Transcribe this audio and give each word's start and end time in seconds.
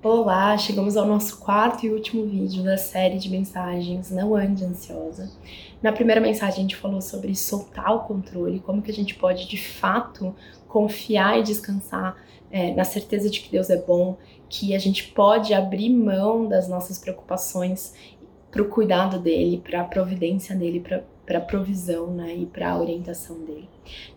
Olá, 0.00 0.56
chegamos 0.56 0.96
ao 0.96 1.04
nosso 1.04 1.38
quarto 1.40 1.84
e 1.84 1.90
último 1.90 2.24
vídeo 2.24 2.62
da 2.62 2.78
série 2.78 3.18
de 3.18 3.28
mensagens 3.28 4.12
Não 4.12 4.36
Ande 4.36 4.64
Ansiosa. 4.64 5.28
Na 5.82 5.90
primeira 5.90 6.20
mensagem 6.20 6.58
a 6.58 6.62
gente 6.62 6.76
falou 6.76 7.00
sobre 7.00 7.34
soltar 7.34 7.92
o 7.92 8.04
controle, 8.04 8.60
como 8.60 8.80
que 8.80 8.92
a 8.92 8.94
gente 8.94 9.16
pode 9.16 9.48
de 9.48 9.56
fato 9.56 10.32
confiar 10.68 11.40
e 11.40 11.42
descansar 11.42 12.16
é, 12.48 12.72
na 12.76 12.84
certeza 12.84 13.28
de 13.28 13.40
que 13.40 13.50
Deus 13.50 13.70
é 13.70 13.76
bom, 13.76 14.16
que 14.48 14.72
a 14.72 14.78
gente 14.78 15.08
pode 15.08 15.52
abrir 15.52 15.90
mão 15.90 16.46
das 16.46 16.68
nossas 16.68 17.00
preocupações 17.00 17.92
para 18.52 18.62
o 18.62 18.68
cuidado 18.68 19.18
dele, 19.18 19.60
para 19.68 19.80
a 19.80 19.84
providência 19.84 20.54
dele, 20.54 20.78
para 20.78 21.02
a 21.36 21.40
provisão 21.42 22.14
né, 22.14 22.34
e 22.34 22.46
para 22.46 22.70
a 22.70 22.80
orientação 22.80 23.38
dele. 23.44 23.68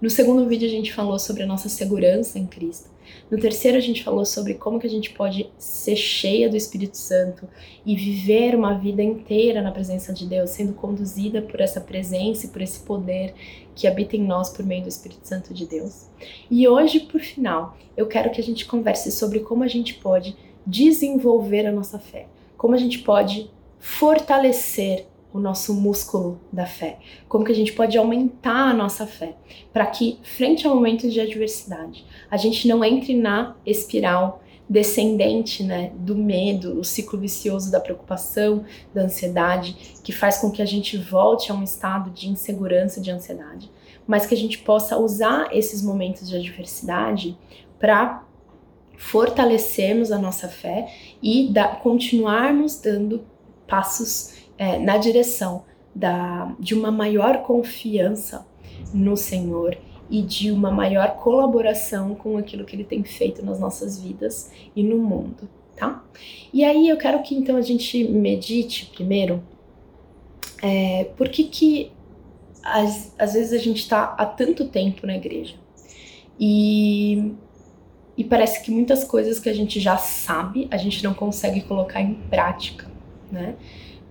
No 0.02 0.10
segundo 0.10 0.48
vídeo 0.48 0.66
a 0.66 0.72
gente 0.72 0.94
falou 0.94 1.20
sobre 1.20 1.44
a 1.44 1.46
nossa 1.46 1.68
segurança 1.68 2.40
em 2.40 2.46
Cristo. 2.48 2.90
No 3.30 3.38
terceiro 3.38 3.78
a 3.78 3.82
gente 3.82 4.04
falou 4.04 4.26
sobre 4.26 4.54
como 4.54 4.80
que 4.80 4.88
a 4.88 4.90
gente 4.90 5.12
pode 5.12 5.50
ser 5.58 5.98
cheia 5.98 6.50
do 6.50 6.56
Espírito 6.56 6.98
Santo 6.98 7.48
e 7.86 7.96
viver 7.96 8.56
uma 8.56 8.74
vida 8.74 9.02
inteira 9.02 9.62
na 9.62 9.72
presença 9.72 10.14
de 10.14 10.26
Deus, 10.26 10.52
sendo 10.52 10.74
conduzida 10.74 11.42
por 11.42 11.60
essa 11.60 11.82
presença 11.82 12.46
e 12.46 12.50
por 12.50 12.62
esse 12.62 12.80
poder 12.82 13.34
que 13.76 13.88
habita 13.88 14.16
em 14.16 14.24
nós 14.24 14.50
por 14.50 14.66
meio 14.66 14.84
do 14.84 14.90
Espírito 14.90 15.28
Santo 15.28 15.54
de 15.54 15.66
Deus. 15.66 16.08
E 16.50 16.68
hoje, 16.68 17.02
por 17.02 17.20
final, 17.20 17.78
eu 17.98 18.08
quero 18.08 18.32
que 18.32 18.40
a 18.40 18.44
gente 18.44 18.66
converse 18.66 19.12
sobre 19.12 19.40
como 19.40 19.64
a 19.64 19.68
gente 19.68 19.96
pode 19.96 20.36
desenvolver 20.66 21.66
a 21.66 21.72
nossa 21.72 22.00
fé, 22.00 22.28
como 22.58 22.76
a 22.76 22.78
gente 22.78 23.00
pode 23.00 23.50
fortalecer 23.80 25.08
o 25.34 25.40
nosso 25.40 25.74
músculo 25.74 26.40
da 26.52 26.66
fé, 26.66 27.00
como 27.28 27.46
que 27.46 27.52
a 27.52 27.56
gente 27.56 27.74
pode 27.74 27.98
aumentar 27.98 28.70
a 28.70 28.74
nossa 28.74 29.08
fé, 29.08 29.36
para 29.72 29.86
que 29.86 30.20
frente 30.24 30.68
a 30.68 30.70
momentos 30.70 31.14
de 31.14 31.20
adversidade, 31.20 32.06
a 32.30 32.38
gente 32.38 32.68
não 32.68 32.84
entre 32.84 33.16
na 33.16 33.56
espiral 33.66 34.42
descendente, 34.72 35.64
né, 35.64 35.92
do 35.96 36.16
medo, 36.16 36.80
o 36.80 36.84
ciclo 36.84 37.20
vicioso 37.20 37.70
da 37.70 37.80
preocupação, 37.80 38.64
da 38.94 39.02
ansiedade, 39.02 39.76
que 40.02 40.14
faz 40.14 40.38
com 40.38 40.50
que 40.50 40.62
a 40.62 40.66
gente 40.66 40.96
volte 40.96 41.52
a 41.52 41.56
um 41.56 41.62
estado 41.62 42.10
de 42.10 42.30
insegurança, 42.30 43.02
de 43.02 43.12
ansiedade, 43.12 43.70
mas 44.08 44.26
que 44.26 44.34
a 44.34 44.38
gente 44.38 44.60
possa 44.60 44.98
usar 44.98 45.50
esses 45.52 45.84
momentos 45.84 46.30
de 46.30 46.38
adversidade 46.38 47.38
para 47.78 48.24
fortalecermos 48.96 50.10
a 50.10 50.18
nossa 50.18 50.48
fé 50.48 50.88
e 51.22 51.50
da, 51.52 51.68
continuarmos 51.68 52.80
dando 52.80 53.26
passos 53.68 54.36
é, 54.62 54.78
na 54.78 54.98
direção 54.98 55.64
da, 55.94 56.56
de 56.60 56.76
uma 56.76 56.92
maior 56.92 57.42
confiança 57.42 58.46
no 58.94 59.18
Senhor 59.18 59.76
e 60.08 60.22
de 60.22 60.52
uma 60.52 60.70
maior 60.70 61.16
colaboração 61.16 62.14
com 62.14 62.38
aquilo 62.38 62.64
que 62.64 62.76
Ele 62.76 62.84
tem 62.84 63.04
feito 63.04 63.44
nas 63.44 63.60
nossas 63.60 64.00
vidas 64.00 64.52
e 64.76 64.84
no 64.84 65.00
mundo, 65.00 65.50
tá? 65.76 66.06
E 66.54 66.64
aí 66.64 66.88
eu 66.88 66.96
quero 66.96 67.24
que 67.24 67.34
então 67.34 67.56
a 67.56 67.62
gente 67.62 68.04
medite 68.04 68.92
primeiro 68.94 69.42
é, 70.62 71.06
por 71.18 71.28
que 71.28 71.46
que 71.46 71.92
às, 72.62 73.16
às 73.18 73.34
vezes 73.34 73.54
a 73.54 73.58
gente 73.58 73.80
está 73.80 74.14
há 74.16 74.28
tanto 74.28 74.68
tempo 74.68 75.08
na 75.08 75.16
igreja 75.16 75.56
e, 76.40 77.34
e 78.16 78.24
parece 78.24 78.64
que 78.64 78.70
muitas 78.70 79.04
coisas 79.04 79.40
que 79.40 79.50
a 79.50 79.54
gente 79.54 79.80
já 79.80 79.98
sabe 79.98 80.68
a 80.70 80.78
gente 80.78 81.04
não 81.04 81.16
consegue 81.16 81.62
colocar 81.62 82.00
em 82.00 82.14
prática 82.14 82.92
né? 83.32 83.56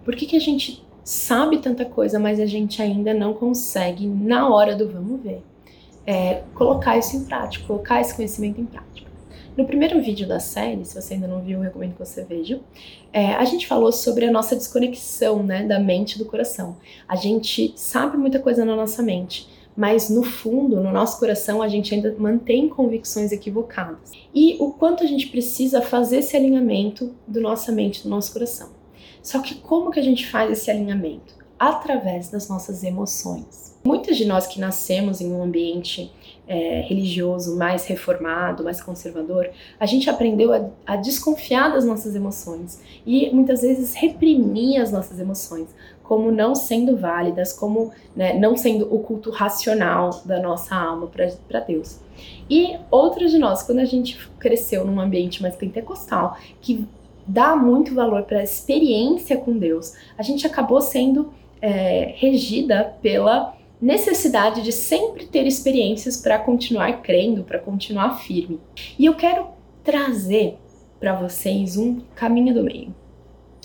Por 0.05 0.17
que, 0.17 0.27
que 0.27 0.37
a 0.37 0.41
gente 0.41 0.85
sabe 1.05 1.59
tanta 1.59 1.85
coisa, 1.85 2.19
mas 2.19 2.39
a 2.41 2.47
gente 2.47 2.81
ainda 2.81 3.13
não 3.13 3.35
consegue, 3.35 4.07
na 4.07 4.49
hora 4.49 4.77
do 4.77 4.89
vamos 4.89 5.21
ver, 5.23 5.43
é, 6.07 6.43
colocar 6.55 6.97
isso 6.99 7.17
em 7.17 7.25
prática, 7.25 7.67
colocar 7.67 8.01
esse 8.01 8.15
conhecimento 8.15 8.61
em 8.61 8.67
prática? 8.67 9.11
No 9.57 9.67
primeiro 9.67 10.01
vídeo 10.01 10.27
da 10.27 10.39
série, 10.39 10.85
se 10.85 10.95
você 10.95 11.15
ainda 11.15 11.27
não 11.27 11.43
viu, 11.43 11.59
eu 11.59 11.65
recomendo 11.65 11.93
que 11.93 11.99
você 11.99 12.25
veja. 12.25 12.61
É, 13.13 13.35
a 13.35 13.45
gente 13.45 13.67
falou 13.67 13.93
sobre 13.93 14.25
a 14.25 14.31
nossa 14.31 14.55
desconexão, 14.55 15.43
né, 15.43 15.65
da 15.65 15.79
mente 15.79 16.15
e 16.15 16.19
do 16.19 16.25
coração. 16.25 16.77
A 17.07 17.17
gente 17.17 17.73
sabe 17.77 18.17
muita 18.17 18.39
coisa 18.39 18.65
na 18.65 18.77
nossa 18.77 19.03
mente, 19.03 19.49
mas 19.77 20.09
no 20.09 20.23
fundo, 20.23 20.81
no 20.81 20.93
nosso 20.93 21.19
coração, 21.19 21.61
a 21.61 21.69
gente 21.69 21.95
ainda 21.95 22.15
mantém 22.19 22.69
convicções 22.69 23.33
equivocadas. 23.33 24.13
E 24.35 24.57
o 24.61 24.73
quanto 24.73 25.03
a 25.03 25.07
gente 25.07 25.29
precisa 25.29 25.83
fazer 25.83 26.19
esse 26.19 26.37
alinhamento 26.37 27.15
do 27.27 27.41
nossa 27.41 27.73
mente, 27.73 28.03
do 28.03 28.09
nosso 28.09 28.33
coração. 28.33 28.80
Só 29.23 29.41
que 29.41 29.57
como 29.57 29.91
que 29.91 30.01
a 30.01 30.03
gente 30.03 30.29
faz 30.29 30.51
esse 30.51 30.71
alinhamento? 30.71 31.35
Através 31.59 32.31
das 32.31 32.49
nossas 32.49 32.83
emoções. 32.83 33.79
Muitas 33.85 34.17
de 34.17 34.25
nós 34.25 34.47
que 34.47 34.61
nascemos 34.61 35.21
em 35.21 35.33
um 35.33 35.43
ambiente 35.43 36.13
é, 36.51 36.81
religioso 36.81 37.57
mais 37.57 37.87
reformado, 37.87 38.65
mais 38.65 38.83
conservador, 38.83 39.49
a 39.79 39.87
gente 39.87 40.11
aprendeu 40.11 40.53
a, 40.53 40.69
a, 40.85 40.97
desconfiar 40.97 41.73
das 41.73 41.85
nossas 41.85 42.17
emoções 42.17 42.83
e 43.07 43.31
muitas 43.31 43.63
vezes 43.63 43.95
reprimir 43.95 44.81
as 44.81 44.91
nossas 44.91 45.21
emoções, 45.21 45.69
como 46.03 46.33
não 46.33 46.57
sendo 46.57 46.97
válidas, 46.97 47.53
como 47.53 47.93
né, 48.17 48.35
não 48.35 48.57
sendo 48.57 48.93
o 48.93 48.99
culto 48.99 49.31
racional 49.31 50.23
da 50.25 50.41
nossa 50.43 50.75
alma 50.75 51.07
para 51.07 51.61
Deus. 51.61 52.01
E 52.51 52.77
outras 52.91 53.31
de 53.31 53.39
nós, 53.39 53.63
quando 53.63 53.79
a 53.79 53.85
gente 53.85 54.19
cresceu 54.41 54.85
num 54.85 55.01
ambiente 55.01 55.41
mais 55.41 55.55
pentecostal, 55.55 56.37
que 56.61 56.85
dá 57.31 57.55
muito 57.55 57.95
valor 57.95 58.25
para 58.25 58.41
a 58.41 58.45
experiência 58.45 59.37
com 59.37 59.57
Deus, 59.57 59.95
a 60.19 60.23
gente 60.23 60.47
acabou 60.47 60.81
sendo 60.81 61.33
é, 61.63 62.15
regida 62.17 62.97
pela 63.01 63.57
necessidade 63.81 64.63
de 64.63 64.73
sempre 64.73 65.27
ter 65.27 65.47
experiências 65.47 66.17
para 66.17 66.39
continuar 66.39 67.01
crendo, 67.03 67.45
para 67.45 67.59
continuar 67.59 68.19
firme. 68.19 68.61
E 68.99 69.07
eu 69.07 69.15
quero 69.15 69.47
trazer 69.85 70.59
para 70.99 71.15
vocês 71.15 71.77
um 71.77 72.01
caminho 72.15 72.53
do 72.53 72.65
meio. 72.65 72.95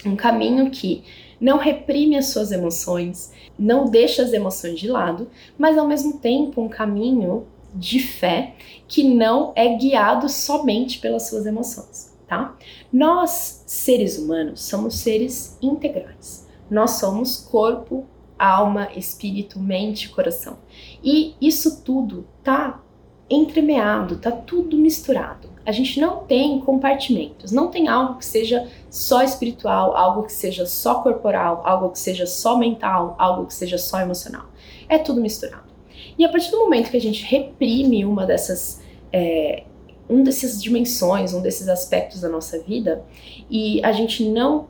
Um 0.05 0.15
caminho 0.15 0.69
que 0.69 1.03
não 1.41 1.57
reprime 1.57 2.15
as 2.15 2.27
suas 2.27 2.51
emoções, 2.51 3.33
não 3.57 3.85
deixa 3.85 4.21
as 4.21 4.31
emoções 4.31 4.79
de 4.79 4.87
lado, 4.87 5.27
mas 5.57 5.77
ao 5.77 5.87
mesmo 5.87 6.19
tempo 6.19 6.61
um 6.61 6.69
caminho 6.69 7.47
de 7.73 7.99
fé 7.99 8.53
que 8.87 9.03
não 9.03 9.51
é 9.55 9.75
guiado 9.75 10.29
somente 10.29 10.99
pelas 10.99 11.27
suas 11.27 11.45
emoções 11.45 12.14
tá? 12.27 12.55
Nós, 12.91 13.63
seres 13.65 14.17
humanos, 14.17 14.63
somos 14.63 14.99
seres 14.99 15.57
integrais. 15.61 16.47
Nós 16.69 16.91
somos 16.91 17.37
corpo, 17.37 18.05
alma, 18.37 18.89
espírito, 18.95 19.59
mente, 19.59 20.09
coração. 20.09 20.57
E 21.03 21.35
isso 21.39 21.83
tudo 21.83 22.27
tá 22.43 22.81
entremeado, 23.29 24.17
tá 24.17 24.31
tudo 24.31 24.77
misturado. 24.77 25.49
A 25.65 25.71
gente 25.71 25.99
não 25.99 26.17
tem 26.25 26.59
compartimentos, 26.59 27.51
não 27.51 27.71
tem 27.71 27.87
algo 27.87 28.19
que 28.19 28.25
seja 28.25 28.69
só 28.89 29.23
espiritual, 29.23 29.97
algo 29.97 30.23
que 30.23 30.31
seja 30.31 30.65
só 30.65 31.01
corporal, 31.01 31.63
algo 31.65 31.89
que 31.89 31.97
seja 31.97 32.27
só 32.27 32.55
mental, 32.57 33.15
algo 33.17 33.47
que 33.47 33.53
seja 33.53 33.77
só 33.77 33.99
emocional. 33.99 34.45
É 34.87 34.99
tudo 34.99 35.19
misturado. 35.19 35.73
E 36.17 36.23
a 36.23 36.29
partir 36.29 36.51
do 36.51 36.59
momento 36.59 36.91
que 36.91 36.97
a 36.97 37.01
gente 37.01 37.23
reprime 37.25 38.05
uma 38.05 38.25
dessas 38.25 38.81
é, 39.11 39.63
um 40.09 40.23
dessas 40.23 40.61
dimensões, 40.61 41.33
um 41.33 41.41
desses 41.41 41.67
aspectos 41.67 42.21
da 42.21 42.29
nossa 42.29 42.59
vida 42.59 43.03
e 43.49 43.83
a 43.83 43.91
gente 43.91 44.27
não 44.27 44.67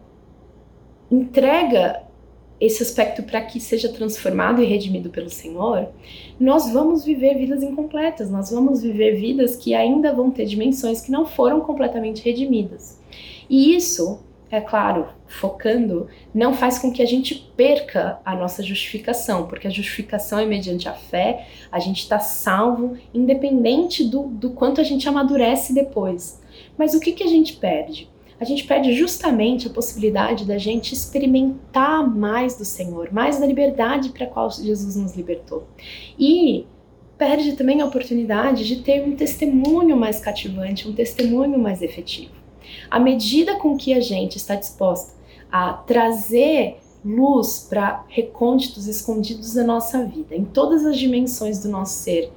entrega 1.11 2.05
esse 2.59 2.81
aspecto 2.81 3.21
para 3.23 3.41
que 3.41 3.59
seja 3.59 3.89
transformado 3.89 4.61
e 4.61 4.65
redimido 4.65 5.09
pelo 5.09 5.29
Senhor, 5.29 5.89
nós 6.39 6.71
vamos 6.71 7.03
viver 7.03 7.37
vidas 7.37 7.61
incompletas, 7.61 8.31
nós 8.31 8.49
vamos 8.49 8.81
viver 8.81 9.19
vidas 9.19 9.55
que 9.55 9.73
ainda 9.73 10.13
vão 10.13 10.31
ter 10.31 10.45
dimensões 10.45 11.01
que 11.01 11.11
não 11.11 11.25
foram 11.25 11.61
completamente 11.61 12.23
redimidas. 12.23 12.99
E 13.49 13.75
isso 13.75 14.19
é 14.51 14.61
claro, 14.61 15.07
focando, 15.27 16.07
não 16.33 16.53
faz 16.53 16.77
com 16.77 16.91
que 16.91 17.01
a 17.01 17.05
gente 17.05 17.51
perca 17.55 18.19
a 18.23 18.35
nossa 18.35 18.61
justificação, 18.61 19.47
porque 19.47 19.67
a 19.67 19.71
justificação 19.71 20.39
é 20.39 20.45
mediante 20.45 20.87
a 20.87 20.93
fé, 20.93 21.47
a 21.71 21.79
gente 21.79 22.01
está 22.01 22.19
salvo, 22.19 22.97
independente 23.13 24.03
do, 24.03 24.23
do 24.23 24.51
quanto 24.51 24.79
a 24.79 24.83
gente 24.83 25.09
amadurece 25.09 25.73
depois. 25.73 26.41
Mas 26.77 26.93
o 26.93 26.99
que, 26.99 27.11
que 27.11 27.23
a 27.23 27.27
gente 27.27 27.53
perde? 27.53 28.09
A 28.39 28.43
gente 28.43 28.65
perde 28.65 28.93
justamente 28.93 29.67
a 29.67 29.69
possibilidade 29.69 30.45
da 30.45 30.57
gente 30.57 30.93
experimentar 30.93 32.07
mais 32.07 32.57
do 32.57 32.65
Senhor, 32.65 33.11
mais 33.11 33.39
da 33.39 33.45
liberdade 33.45 34.09
para 34.09 34.25
a 34.25 34.29
qual 34.29 34.51
Jesus 34.51 34.95
nos 34.95 35.15
libertou. 35.15 35.67
E 36.19 36.67
perde 37.17 37.53
também 37.53 37.81
a 37.81 37.85
oportunidade 37.85 38.67
de 38.67 38.81
ter 38.81 39.03
um 39.07 39.15
testemunho 39.15 39.95
mais 39.95 40.19
cativante, 40.19 40.87
um 40.87 40.93
testemunho 40.93 41.57
mais 41.57 41.81
efetivo. 41.81 42.44
À 42.89 42.99
medida 42.99 43.55
com 43.55 43.77
que 43.77 43.93
a 43.93 44.01
gente 44.01 44.37
está 44.37 44.55
disposta 44.55 45.13
a 45.51 45.73
trazer 45.73 46.77
luz 47.03 47.67
para 47.69 48.03
recônditos 48.07 48.87
escondidos 48.87 49.53
da 49.53 49.63
nossa 49.63 50.03
vida, 50.03 50.35
em 50.35 50.43
todas 50.43 50.85
as 50.85 50.97
dimensões 50.97 51.61
do 51.61 51.69
nosso 51.69 51.93
ser, 51.99 52.31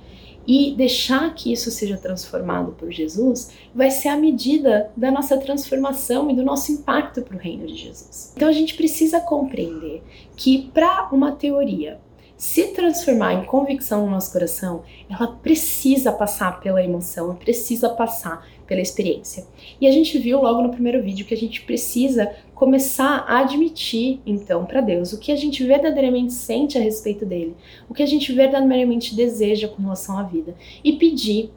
e 0.46 0.74
deixar 0.74 1.34
que 1.34 1.52
isso 1.52 1.70
seja 1.70 1.98
transformado 1.98 2.72
por 2.72 2.90
Jesus, 2.90 3.50
vai 3.74 3.90
ser 3.90 4.08
a 4.08 4.16
medida 4.16 4.90
da 4.96 5.10
nossa 5.10 5.36
transformação 5.36 6.30
e 6.30 6.34
do 6.34 6.42
nosso 6.42 6.72
impacto 6.72 7.20
para 7.20 7.36
o 7.36 7.38
reino 7.38 7.66
de 7.66 7.76
Jesus. 7.76 8.32
Então 8.34 8.48
a 8.48 8.52
gente 8.52 8.74
precisa 8.74 9.20
compreender 9.20 10.02
que 10.34 10.70
para 10.72 11.10
uma 11.12 11.32
teoria 11.32 12.00
se 12.38 12.68
transformar 12.68 13.34
em 13.34 13.44
convicção 13.44 14.04
no 14.04 14.12
nosso 14.12 14.32
coração, 14.32 14.84
ela 15.10 15.26
precisa 15.26 16.12
passar 16.12 16.60
pela 16.60 16.82
emoção, 16.82 17.34
precisa 17.34 17.88
passar 17.88 18.46
pela 18.64 18.80
experiência. 18.80 19.44
E 19.80 19.88
a 19.88 19.90
gente 19.90 20.16
viu 20.18 20.40
logo 20.40 20.62
no 20.62 20.70
primeiro 20.70 21.02
vídeo 21.02 21.26
que 21.26 21.34
a 21.34 21.36
gente 21.36 21.62
precisa 21.62 22.32
começar 22.54 23.24
a 23.26 23.40
admitir, 23.40 24.20
então, 24.24 24.64
para 24.64 24.80
Deus 24.80 25.12
o 25.12 25.18
que 25.18 25.32
a 25.32 25.36
gente 25.36 25.64
verdadeiramente 25.64 26.32
sente 26.32 26.78
a 26.78 26.80
respeito 26.80 27.26
dele, 27.26 27.56
o 27.88 27.94
que 27.94 28.04
a 28.04 28.06
gente 28.06 28.32
verdadeiramente 28.32 29.16
deseja 29.16 29.66
com 29.66 29.82
relação 29.82 30.16
à 30.16 30.22
vida 30.22 30.54
e 30.84 30.92
pedir 30.92 31.50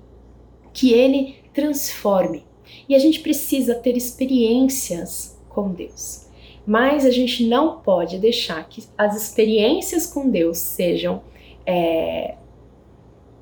que 0.73 0.93
ele 0.93 1.35
transforme. 1.53 2.43
E 2.89 2.95
a 2.95 2.99
gente 2.99 3.19
precisa 3.19 3.75
ter 3.75 3.95
experiências 3.95 5.37
com 5.47 5.69
Deus. 5.69 6.30
Mas 6.65 7.05
a 7.05 7.11
gente 7.11 7.47
não 7.47 7.79
pode 7.79 8.17
deixar 8.17 8.67
que 8.67 8.83
as 8.97 9.15
experiências 9.15 10.05
com 10.05 10.29
Deus 10.29 10.57
sejam 10.57 11.21
é, 11.65 12.35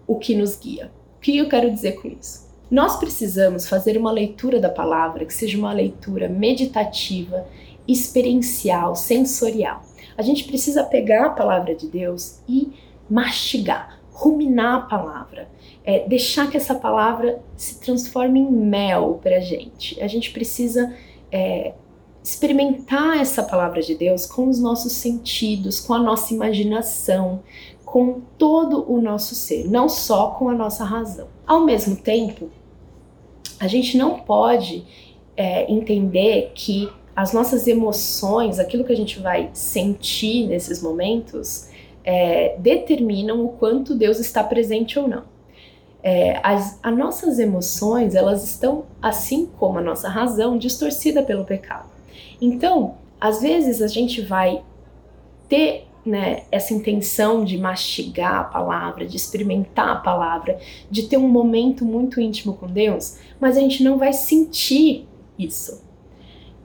o 0.07 0.17
que 0.17 0.35
nos 0.35 0.57
guia. 0.57 0.91
O 1.17 1.21
que 1.21 1.37
eu 1.37 1.49
quero 1.49 1.69
dizer 1.69 2.01
com 2.01 2.07
isso? 2.07 2.47
Nós 2.71 2.97
precisamos 2.97 3.67
fazer 3.67 3.97
uma 3.97 4.11
leitura 4.11 4.59
da 4.59 4.69
palavra 4.69 5.25
que 5.25 5.33
seja 5.33 5.57
uma 5.57 5.73
leitura 5.73 6.29
meditativa, 6.29 7.45
experiencial, 7.87 8.95
sensorial. 8.95 9.81
A 10.15 10.21
gente 10.21 10.43
precisa 10.43 10.83
pegar 10.83 11.25
a 11.25 11.29
palavra 11.31 11.73
de 11.73 11.87
Deus 11.87 12.41
e 12.47 12.71
mastigar, 13.09 13.99
ruminar 14.11 14.75
a 14.75 14.81
palavra, 14.81 15.49
é, 15.83 16.07
deixar 16.07 16.49
que 16.49 16.57
essa 16.57 16.75
palavra 16.75 17.41
se 17.57 17.79
transforme 17.79 18.39
em 18.39 18.51
mel 18.51 19.19
para 19.23 19.37
a 19.37 19.41
gente. 19.41 19.99
A 20.01 20.07
gente 20.07 20.31
precisa 20.31 20.93
é, 21.31 21.73
experimentar 22.29 23.19
essa 23.19 23.41
palavra 23.41 23.81
de 23.81 23.95
Deus 23.95 24.25
com 24.25 24.47
os 24.47 24.59
nossos 24.59 24.93
sentidos, 24.93 25.79
com 25.79 25.93
a 25.93 25.99
nossa 25.99 26.33
imaginação, 26.33 27.41
com 27.83 28.21
todo 28.37 28.85
o 28.91 29.01
nosso 29.01 29.33
ser, 29.33 29.67
não 29.67 29.89
só 29.89 30.31
com 30.31 30.47
a 30.47 30.53
nossa 30.53 30.83
razão. 30.83 31.27
Ao 31.45 31.65
mesmo 31.65 31.95
tempo, 31.95 32.49
a 33.59 33.67
gente 33.67 33.97
não 33.97 34.19
pode 34.19 34.85
é, 35.35 35.71
entender 35.71 36.51
que 36.53 36.87
as 37.15 37.33
nossas 37.33 37.67
emoções, 37.67 38.59
aquilo 38.59 38.83
que 38.83 38.93
a 38.93 38.97
gente 38.97 39.19
vai 39.19 39.49
sentir 39.53 40.47
nesses 40.47 40.83
momentos, 40.83 41.67
é, 42.03 42.55
determinam 42.59 43.43
o 43.43 43.49
quanto 43.49 43.95
Deus 43.95 44.19
está 44.19 44.43
presente 44.43 44.99
ou 44.99 45.07
não. 45.07 45.23
É, 46.01 46.39
as, 46.43 46.79
as 46.81 46.97
nossas 46.97 47.39
emoções, 47.39 48.13
elas 48.13 48.45
estão, 48.45 48.85
assim 49.01 49.47
como 49.57 49.79
a 49.79 49.81
nossa 49.81 50.07
razão, 50.07 50.57
distorcida 50.57 51.23
pelo 51.23 51.43
pecado. 51.43 51.98
Então, 52.41 52.95
às 53.19 53.41
vezes 53.41 53.81
a 53.81 53.87
gente 53.87 54.21
vai 54.21 54.63
ter 55.47 55.87
né, 56.05 56.43
essa 56.51 56.73
intenção 56.73 57.43
de 57.43 57.57
mastigar 57.57 58.35
a 58.35 58.43
palavra, 58.43 59.05
de 59.05 59.17
experimentar 59.17 59.89
a 59.89 59.95
palavra, 59.95 60.59
de 60.89 61.03
ter 61.03 61.17
um 61.17 61.27
momento 61.27 61.83
muito 61.85 62.21
íntimo 62.21 62.53
com 62.53 62.67
Deus, 62.67 63.19
mas 63.39 63.57
a 63.57 63.59
gente 63.59 63.83
não 63.83 63.97
vai 63.97 64.13
sentir 64.13 65.07
isso. 65.37 65.83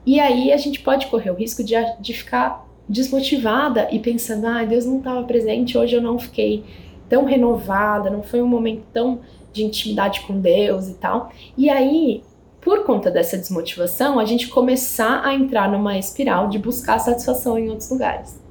E 0.05 0.19
aí 0.19 0.51
a 0.51 0.57
gente 0.57 0.79
pode 0.81 1.07
correr 1.07 1.31
o 1.31 1.35
risco 1.35 1.63
de, 1.63 1.75
de 1.99 2.13
ficar 2.13 2.65
desmotivada 2.87 3.87
e 3.91 3.99
pensando, 3.99 4.45
ah, 4.45 4.63
Deus 4.63 4.85
não 4.85 4.99
estava 4.99 5.23
presente, 5.23 5.77
hoje 5.77 5.95
eu 5.95 6.01
não 6.01 6.19
fiquei 6.19 6.63
tão 7.09 7.25
renovada, 7.25 8.09
não 8.09 8.23
foi 8.23 8.41
um 8.41 8.47
momento 8.47 8.83
tão 8.93 9.19
de 9.51 9.63
intimidade 9.63 10.21
com 10.21 10.39
Deus 10.39 10.87
e 10.87 10.93
tal. 10.95 11.31
E 11.57 11.69
aí 11.69 12.23
por 12.65 12.83
conta 12.83 13.11
dessa 13.11 13.37
desmotivação, 13.37 14.17
a 14.17 14.25
gente 14.25 14.47
começar 14.47 15.23
a 15.23 15.35
entrar 15.35 15.71
numa 15.71 15.99
espiral 15.99 16.49
de 16.49 16.57
buscar 16.57 16.97
satisfação 16.97 17.59
em 17.59 17.69
outros 17.69 17.91
lugares. 17.91 18.41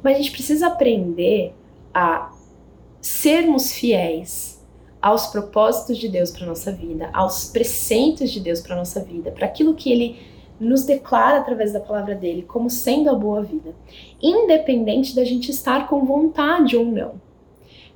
Mas 0.00 0.14
a 0.14 0.18
gente 0.18 0.30
precisa 0.30 0.68
aprender 0.68 1.52
a 1.92 2.30
sermos 3.00 3.72
fiéis 3.72 4.64
aos 5.02 5.26
propósitos 5.26 5.98
de 5.98 6.08
Deus 6.08 6.30
para 6.30 6.46
nossa 6.46 6.70
vida, 6.70 7.10
aos 7.12 7.46
preceitos 7.46 8.30
de 8.30 8.38
Deus 8.38 8.60
para 8.60 8.76
nossa 8.76 9.00
vida, 9.00 9.32
para 9.32 9.46
aquilo 9.46 9.74
que 9.74 9.90
ele 9.90 10.20
nos 10.60 10.84
declara 10.84 11.38
através 11.38 11.72
da 11.72 11.80
palavra 11.80 12.14
dele 12.14 12.42
como 12.42 12.70
sendo 12.70 13.10
a 13.10 13.14
boa 13.14 13.42
vida, 13.42 13.74
independente 14.22 15.16
da 15.16 15.24
gente 15.24 15.50
estar 15.50 15.88
com 15.88 16.04
vontade 16.04 16.76
ou 16.76 16.84
não. 16.84 17.20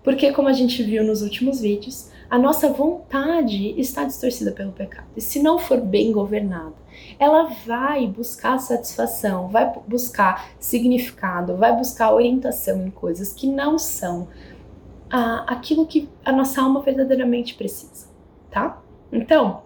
Porque 0.03 0.33
como 0.33 0.49
a 0.49 0.53
gente 0.53 0.83
viu 0.83 1.05
nos 1.05 1.23
últimos 1.23 1.61
vídeos, 1.61 2.11
a 2.33 2.39
nossa 2.39 2.73
vontade 2.73 3.79
está 3.79 4.05
distorcida 4.05 4.53
pelo 4.53 4.73
pecado. 4.73 5.07
E 5.15 5.21
se 5.21 5.43
não 5.43 5.59
for 5.59 5.79
bem 5.79 6.11
governada, 6.13 6.73
ela 7.19 7.43
vai 7.67 8.07
buscar 8.07 8.59
satisfação, 8.59 9.49
vai 9.49 9.71
buscar 9.87 10.49
significado, 10.59 11.59
vai 11.59 11.77
buscar 11.77 12.11
orientação 12.11 12.87
em 12.87 12.91
coisas 12.91 13.35
que 13.35 13.47
não 13.47 13.79
são 13.79 14.29
ah, 15.11 15.45
aquilo 15.47 15.87
que 15.87 16.09
a 16.25 16.33
nossa 16.33 16.63
alma 16.63 16.81
verdadeiramente 16.81 17.53
precisa, 17.55 18.09
tá? 18.51 18.83
Então, 19.13 19.65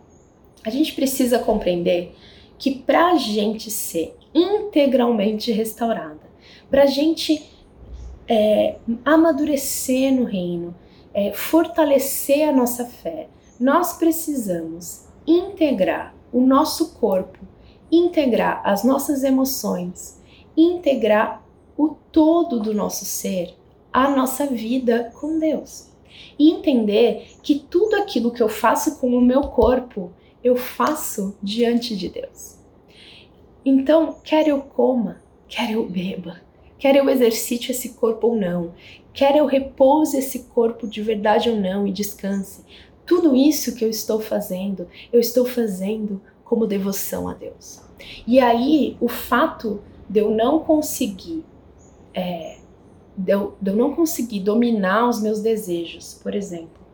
a 0.64 0.70
gente 0.70 0.92
precisa 0.92 1.38
compreender 1.38 2.16
que 2.58 2.74
para 2.74 3.12
a 3.12 3.14
gente 3.16 3.70
ser 3.70 4.16
integralmente 4.34 5.52
restaurada, 5.52 6.26
para 6.68 6.82
a 6.82 6.86
gente 6.86 7.48
é, 8.26 8.74
amadurecer 9.04 10.12
no 10.12 10.24
reino, 10.24 10.74
é, 11.16 11.32
fortalecer 11.32 12.46
a 12.46 12.52
nossa 12.52 12.84
fé, 12.84 13.28
nós 13.58 13.94
precisamos 13.94 15.06
integrar 15.26 16.14
o 16.30 16.42
nosso 16.42 16.92
corpo, 16.92 17.38
integrar 17.90 18.60
as 18.62 18.84
nossas 18.84 19.24
emoções, 19.24 20.20
integrar 20.54 21.42
o 21.74 21.96
todo 22.12 22.60
do 22.60 22.74
nosso 22.74 23.06
ser, 23.06 23.56
a 23.90 24.10
nossa 24.10 24.46
vida 24.46 25.10
com 25.18 25.38
Deus. 25.38 25.88
E 26.38 26.50
entender 26.50 27.30
que 27.42 27.60
tudo 27.60 27.96
aquilo 27.96 28.30
que 28.30 28.42
eu 28.42 28.48
faço 28.48 28.98
com 28.98 29.08
o 29.16 29.20
meu 29.20 29.44
corpo, 29.44 30.12
eu 30.44 30.54
faço 30.54 31.34
diante 31.42 31.96
de 31.96 32.10
Deus. 32.10 32.58
Então, 33.64 34.18
quer 34.22 34.46
eu 34.46 34.60
coma, 34.60 35.22
quer 35.48 35.72
eu 35.72 35.88
beba, 35.88 36.42
quer 36.78 36.94
eu 36.94 37.08
exercite 37.08 37.72
esse 37.72 37.94
corpo 37.94 38.28
ou 38.28 38.36
não, 38.36 38.74
quer 39.16 39.34
eu 39.34 39.46
repouse 39.46 40.18
esse 40.18 40.40
corpo 40.40 40.86
de 40.86 41.00
verdade 41.00 41.48
ou 41.48 41.56
não 41.56 41.86
e 41.86 41.90
descanse. 41.90 42.62
Tudo 43.06 43.34
isso 43.34 43.74
que 43.74 43.82
eu 43.82 43.88
estou 43.88 44.20
fazendo, 44.20 44.86
eu 45.10 45.18
estou 45.18 45.46
fazendo 45.46 46.20
como 46.44 46.66
devoção 46.66 47.26
a 47.26 47.32
Deus. 47.32 47.80
E 48.26 48.38
aí, 48.38 48.94
o 49.00 49.08
fato 49.08 49.80
de 50.06 50.20
eu 50.20 50.30
não 50.30 50.58
conseguir, 50.58 51.42
é, 52.12 52.58
de, 53.16 53.32
eu, 53.32 53.54
de 53.58 53.70
eu 53.70 53.76
não 53.76 53.94
conseguir 53.94 54.40
dominar 54.40 55.08
os 55.08 55.18
meus 55.18 55.40
desejos, 55.40 56.20
por 56.22 56.34
exemplo, 56.34 56.84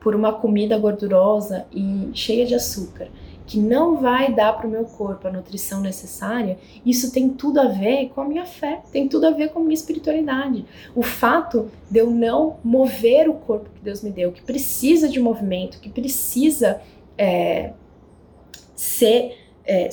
por 0.00 0.14
uma 0.14 0.34
comida 0.34 0.76
gordurosa 0.76 1.66
e 1.72 2.10
cheia 2.12 2.44
de 2.44 2.54
açúcar, 2.54 3.08
que 3.50 3.58
não 3.58 3.96
vai 3.96 4.32
dar 4.32 4.52
para 4.52 4.68
o 4.68 4.70
meu 4.70 4.84
corpo 4.84 5.26
a 5.26 5.32
nutrição 5.32 5.80
necessária, 5.80 6.56
isso 6.86 7.10
tem 7.10 7.28
tudo 7.28 7.60
a 7.60 7.64
ver 7.64 8.10
com 8.10 8.20
a 8.20 8.24
minha 8.24 8.46
fé, 8.46 8.80
tem 8.92 9.08
tudo 9.08 9.26
a 9.26 9.32
ver 9.32 9.48
com 9.48 9.58
a 9.58 9.62
minha 9.62 9.74
espiritualidade. 9.74 10.64
O 10.94 11.02
fato 11.02 11.68
de 11.90 11.98
eu 11.98 12.08
não 12.12 12.58
mover 12.62 13.28
o 13.28 13.34
corpo 13.34 13.68
que 13.74 13.82
Deus 13.82 14.02
me 14.02 14.10
deu, 14.10 14.30
que 14.30 14.40
precisa 14.40 15.08
de 15.08 15.18
movimento, 15.18 15.80
que 15.80 15.88
precisa 15.88 16.80
é, 17.18 17.72
ser 18.76 19.36
é, 19.64 19.88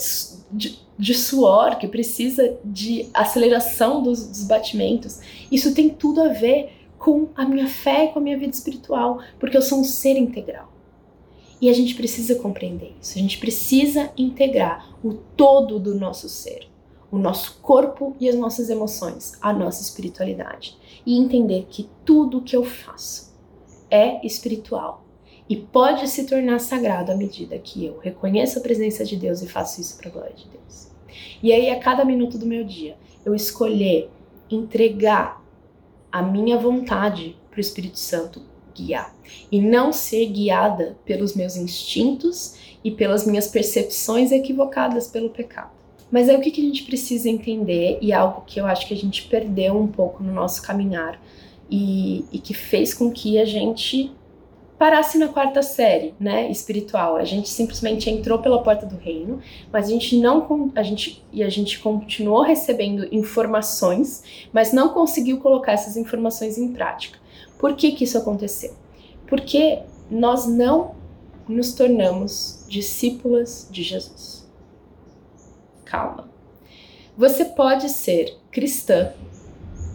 de, 0.51 0.77
de, 0.95 1.13
suor, 1.15 1.79
que 1.79 1.87
precisa 1.87 2.59
de 2.63 3.09
aceleração 3.11 4.03
dos, 4.03 4.27
dos 4.27 4.43
batimentos, 4.43 5.19
isso 5.51 5.73
tem 5.73 5.89
tudo 5.89 6.21
a 6.21 6.27
ver 6.27 6.73
com 6.99 7.29
a 7.35 7.43
minha 7.43 7.67
fé 7.67 8.05
e 8.05 8.07
com 8.09 8.19
a 8.19 8.21
minha 8.21 8.37
vida 8.37 8.53
espiritual, 8.53 9.19
porque 9.39 9.57
eu 9.57 9.63
sou 9.63 9.79
um 9.79 9.83
ser 9.83 10.15
integral. 10.15 10.76
E 11.59 11.69
a 11.69 11.73
gente 11.73 11.95
precisa 11.95 12.35
compreender 12.35 12.95
isso, 13.01 13.17
a 13.17 13.21
gente 13.21 13.39
precisa 13.39 14.11
integrar 14.17 14.95
o 15.03 15.13
todo 15.13 15.79
do 15.79 15.95
nosso 15.95 16.29
ser, 16.29 16.67
o 17.11 17.17
nosso 17.17 17.59
corpo 17.61 18.15
e 18.19 18.29
as 18.29 18.35
nossas 18.35 18.69
emoções, 18.69 19.33
a 19.41 19.51
nossa 19.51 19.81
espiritualidade. 19.81 20.77
E 21.05 21.17
entender 21.17 21.65
que 21.69 21.89
tudo 22.05 22.41
que 22.41 22.55
eu 22.55 22.63
faço 22.63 23.33
é 23.89 24.25
espiritual 24.25 25.05
e 25.49 25.55
pode 25.55 26.07
se 26.07 26.25
tornar 26.25 26.59
sagrado 26.59 27.11
à 27.11 27.15
medida 27.15 27.57
que 27.57 27.85
eu 27.85 27.99
reconheço 27.99 28.59
a 28.59 28.61
presença 28.61 29.05
de 29.05 29.15
Deus 29.15 29.41
e 29.41 29.47
faço 29.47 29.79
isso 29.79 29.97
para 29.97 30.09
a 30.09 30.11
glória 30.11 30.35
de 30.35 30.47
Deus. 30.49 30.91
E 31.41 31.53
aí, 31.53 31.69
a 31.69 31.79
cada 31.79 32.03
minuto 32.03 32.37
do 32.37 32.45
meu 32.45 32.63
dia, 32.63 32.97
eu 33.25 33.33
escolher 33.33 34.09
entregar 34.49 35.41
a 36.11 36.21
minha 36.21 36.57
vontade 36.57 37.37
para 37.49 37.57
o 37.57 37.61
Espírito 37.61 37.97
Santo 37.97 38.41
guiar 38.77 39.13
e 39.51 39.59
não 39.59 39.91
ser 39.91 40.25
guiada 40.27 40.97
pelos 41.05 41.35
meus 41.35 41.55
instintos 41.55 42.55
e 42.83 42.91
pelas 42.91 43.25
minhas 43.25 43.47
percepções 43.47 44.31
equivocadas 44.31 45.07
pelo 45.07 45.29
pecado. 45.29 45.71
Mas 46.11 46.29
é 46.29 46.37
o 46.37 46.41
que 46.41 46.49
a 46.49 46.63
gente 46.63 46.83
precisa 46.83 47.29
entender 47.29 47.97
e 48.01 48.11
é 48.11 48.15
algo 48.15 48.43
que 48.45 48.59
eu 48.59 48.65
acho 48.65 48.87
que 48.87 48.93
a 48.93 48.97
gente 48.97 49.23
perdeu 49.23 49.77
um 49.77 49.87
pouco 49.87 50.23
no 50.23 50.31
nosso 50.31 50.61
caminhar 50.61 51.21
e, 51.69 52.23
e 52.31 52.39
que 52.39 52.53
fez 52.53 52.93
com 52.93 53.11
que 53.11 53.37
a 53.37 53.45
gente 53.45 54.11
parasse 54.77 55.17
na 55.17 55.27
quarta 55.27 55.61
série, 55.61 56.13
né, 56.19 56.49
espiritual. 56.51 57.17
A 57.17 57.25
gente 57.25 57.49
simplesmente 57.49 58.09
entrou 58.09 58.39
pela 58.39 58.61
porta 58.61 58.85
do 58.85 58.95
reino, 58.95 59.41
mas 59.71 59.87
a 59.87 59.89
gente 59.89 60.17
não 60.17 60.71
a 60.75 60.83
gente 60.83 61.23
e 61.33 61.43
a 61.43 61.49
gente 61.49 61.79
continuou 61.79 62.43
recebendo 62.43 63.07
informações, 63.11 64.23
mas 64.53 64.71
não 64.71 64.89
conseguiu 64.89 65.39
colocar 65.39 65.73
essas 65.73 65.97
informações 65.97 66.57
em 66.57 66.71
prática. 66.71 67.19
Por 67.57 67.75
que 67.75 67.91
que 67.91 68.03
isso 68.03 68.17
aconteceu? 68.17 68.75
Porque 69.27 69.81
nós 70.09 70.47
não 70.47 70.95
nos 71.47 71.73
tornamos 71.73 72.65
discípulas 72.67 73.67
de 73.71 73.83
Jesus. 73.83 74.47
Calma. 75.85 76.29
Você 77.17 77.45
pode 77.45 77.89
ser 77.89 78.37
cristã 78.51 79.13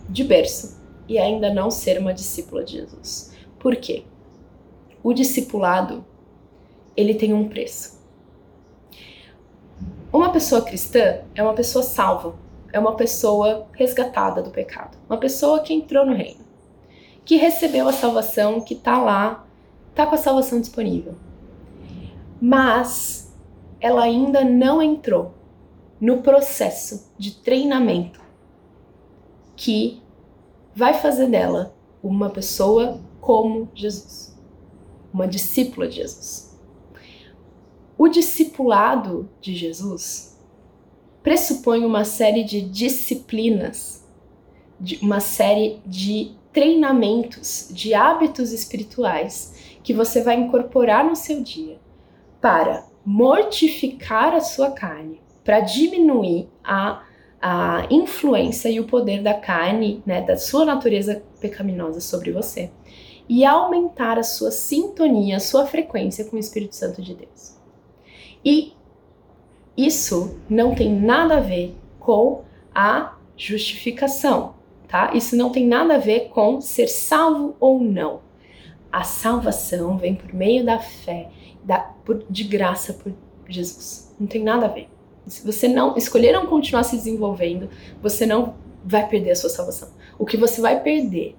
de 0.09 0.25
berço 0.25 0.81
e 1.09 1.19
ainda 1.19 1.53
não 1.53 1.71
ser 1.71 1.99
uma 1.99 2.13
discípula 2.13 2.65
de 2.65 2.79
Jesus. 2.79 3.33
Por 3.59 3.77
quê? 3.77 4.05
O 5.03 5.13
discipulado, 5.13 6.05
ele 6.97 7.15
tem 7.15 7.33
um 7.33 7.49
preço. 7.49 8.01
Uma 10.13 10.31
pessoa 10.31 10.63
cristã 10.63 11.23
é 11.35 11.43
uma 11.43 11.55
pessoa 11.55 11.83
salva, 11.83 12.35
é 12.73 12.79
uma 12.79 12.97
pessoa 12.97 13.67
resgatada 13.73 14.43
do 14.43 14.51
pecado, 14.51 14.99
uma 15.09 15.19
pessoa 15.19 15.61
que 15.61 15.73
entrou 15.73 16.05
no 16.05 16.15
reino, 16.15 16.42
que 17.25 17.37
recebeu 17.37 17.89
a 17.89 17.93
salvação, 17.93 18.61
que 18.61 18.75
está 18.75 18.99
lá, 18.99 19.47
está 19.91 20.07
com 20.07 20.15
a 20.15 20.19
salvação 20.19 20.61
disponível. 20.61 21.15
Mas 22.41 23.33
ela 23.81 24.03
ainda 24.03 24.45
não 24.45 24.83
entrou 24.83 25.35
no 26.01 26.19
processo 26.23 27.11
de 27.17 27.33
treinamento 27.33 28.21
que 29.55 30.03
vai 30.75 30.95
fazer 30.95 31.29
dela 31.29 31.75
uma 32.03 32.31
pessoa 32.31 33.01
como 33.21 33.69
Jesus, 33.75 34.37
uma 35.13 35.29
discípula 35.29 35.87
de 35.87 35.97
Jesus. 35.97 36.59
O 37.97 38.09
discipulado 38.09 39.29
de 39.41 39.55
Jesus 39.55 40.37
pressupõe 41.23 41.85
uma 41.85 42.05
série 42.05 42.43
de 42.43 42.61
disciplinas, 42.63 44.05
de 44.81 44.99
uma 45.01 45.21
série 45.21 45.81
de 45.87 46.35
treinamentos, 46.53 47.69
de 47.71 47.95
hábitos 47.95 48.53
espirituais 48.53 49.77
que 49.83 49.95
você 49.95 50.23
vai 50.23 50.37
incorporar 50.37 51.05
no 51.05 51.17
seu 51.17 51.43
dia 51.43 51.79
para 52.41 52.87
mortificar 53.05 54.35
a 54.35 54.41
sua 54.41 54.71
carne, 54.71 55.21
para 55.45 55.61
diminuir 55.61 56.49
a 56.63 57.03
a 57.43 57.89
influência 57.91 58.69
e 58.69 58.79
o 58.79 58.87
poder 58.87 59.21
da 59.21 59.35
carne, 59.35 60.01
né, 60.07 60.23
da 60.23 60.37
sua 60.37 60.65
natureza 60.65 61.25
pecaminosa 61.41 62.01
sobre 62.01 62.31
você 62.31 62.71
e 63.29 63.45
aumentar 63.45 64.17
a 64.17 64.23
sua 64.23 64.53
sintonia, 64.53 65.39
a 65.39 65.41
sua 65.41 65.67
frequência 65.67 66.25
com 66.25 66.37
o 66.37 66.39
Espírito 66.39 66.77
Santo 66.77 67.03
de 67.03 67.15
Deus. 67.15 67.59
E 68.45 68.75
isso 69.77 70.39
não 70.49 70.75
tem 70.75 70.93
nada 70.93 71.39
a 71.39 71.41
ver 71.41 71.75
com 71.99 72.45
a 72.73 73.17
justificação, 73.37 74.55
tá? 74.93 75.11
Isso 75.15 75.35
não 75.35 75.49
tem 75.49 75.67
nada 75.67 75.95
a 75.95 75.99
ver 75.99 76.29
com 76.29 76.61
ser 76.61 76.87
salvo 76.87 77.57
ou 77.59 77.81
não. 77.81 78.21
A 78.93 79.05
salvação 79.05 79.97
vem 79.97 80.15
por 80.15 80.35
meio 80.35 80.67
da 80.67 80.79
fé, 80.79 81.31
da, 81.65 81.79
por, 81.79 82.23
de 82.29 82.45
graça 82.45 82.93
por 82.93 83.11
Jesus. 83.49 84.15
Não 84.21 84.27
tem 84.27 84.43
nada 84.43 84.67
a 84.67 84.69
ver. 84.69 84.91
Se 85.27 85.47
você 85.47 85.67
não 85.67 85.97
escolher 85.97 86.33
não 86.33 86.47
continuar 86.47 86.83
se 86.83 86.97
desenvolvendo, 86.97 87.71
você 88.03 88.27
não 88.27 88.55
vai 88.85 89.09
perder 89.09 89.31
a 89.31 89.37
sua 89.37 89.49
salvação. 89.49 89.89
O 90.19 90.27
que 90.27 90.37
você 90.37 90.61
vai 90.61 90.83
perder 90.83 91.37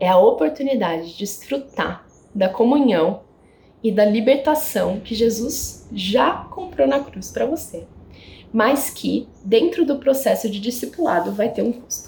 é 0.00 0.08
a 0.08 0.16
oportunidade 0.16 1.12
de 1.12 1.18
desfrutar 1.18 2.06
da 2.34 2.48
comunhão 2.48 3.20
e 3.82 3.92
da 3.92 4.06
libertação 4.06 5.00
que 5.00 5.14
Jesus 5.14 5.86
já 5.92 6.46
comprou 6.50 6.88
na 6.88 7.00
cruz 7.00 7.30
para 7.30 7.44
você, 7.44 7.86
mas 8.50 8.88
que 8.88 9.28
dentro 9.44 9.84
do 9.84 9.98
processo 9.98 10.48
de 10.48 10.58
discipulado 10.58 11.32
vai 11.32 11.50
ter 11.52 11.60
um 11.62 11.72
custo. 11.72 12.05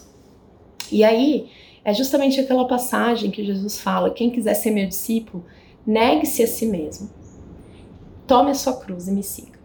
E 0.90 1.04
aí 1.04 1.48
é 1.84 1.92
justamente 1.92 2.40
aquela 2.40 2.66
passagem 2.66 3.30
que 3.30 3.44
Jesus 3.44 3.78
fala: 3.78 4.10
quem 4.10 4.30
quiser 4.30 4.54
ser 4.54 4.70
meu 4.70 4.86
discípulo, 4.86 5.44
negue-se 5.86 6.42
a 6.42 6.46
si 6.46 6.66
mesmo, 6.66 7.10
tome 8.26 8.50
a 8.50 8.54
sua 8.54 8.74
cruz 8.76 9.08
e 9.08 9.12
me 9.12 9.22
siga 9.22 9.58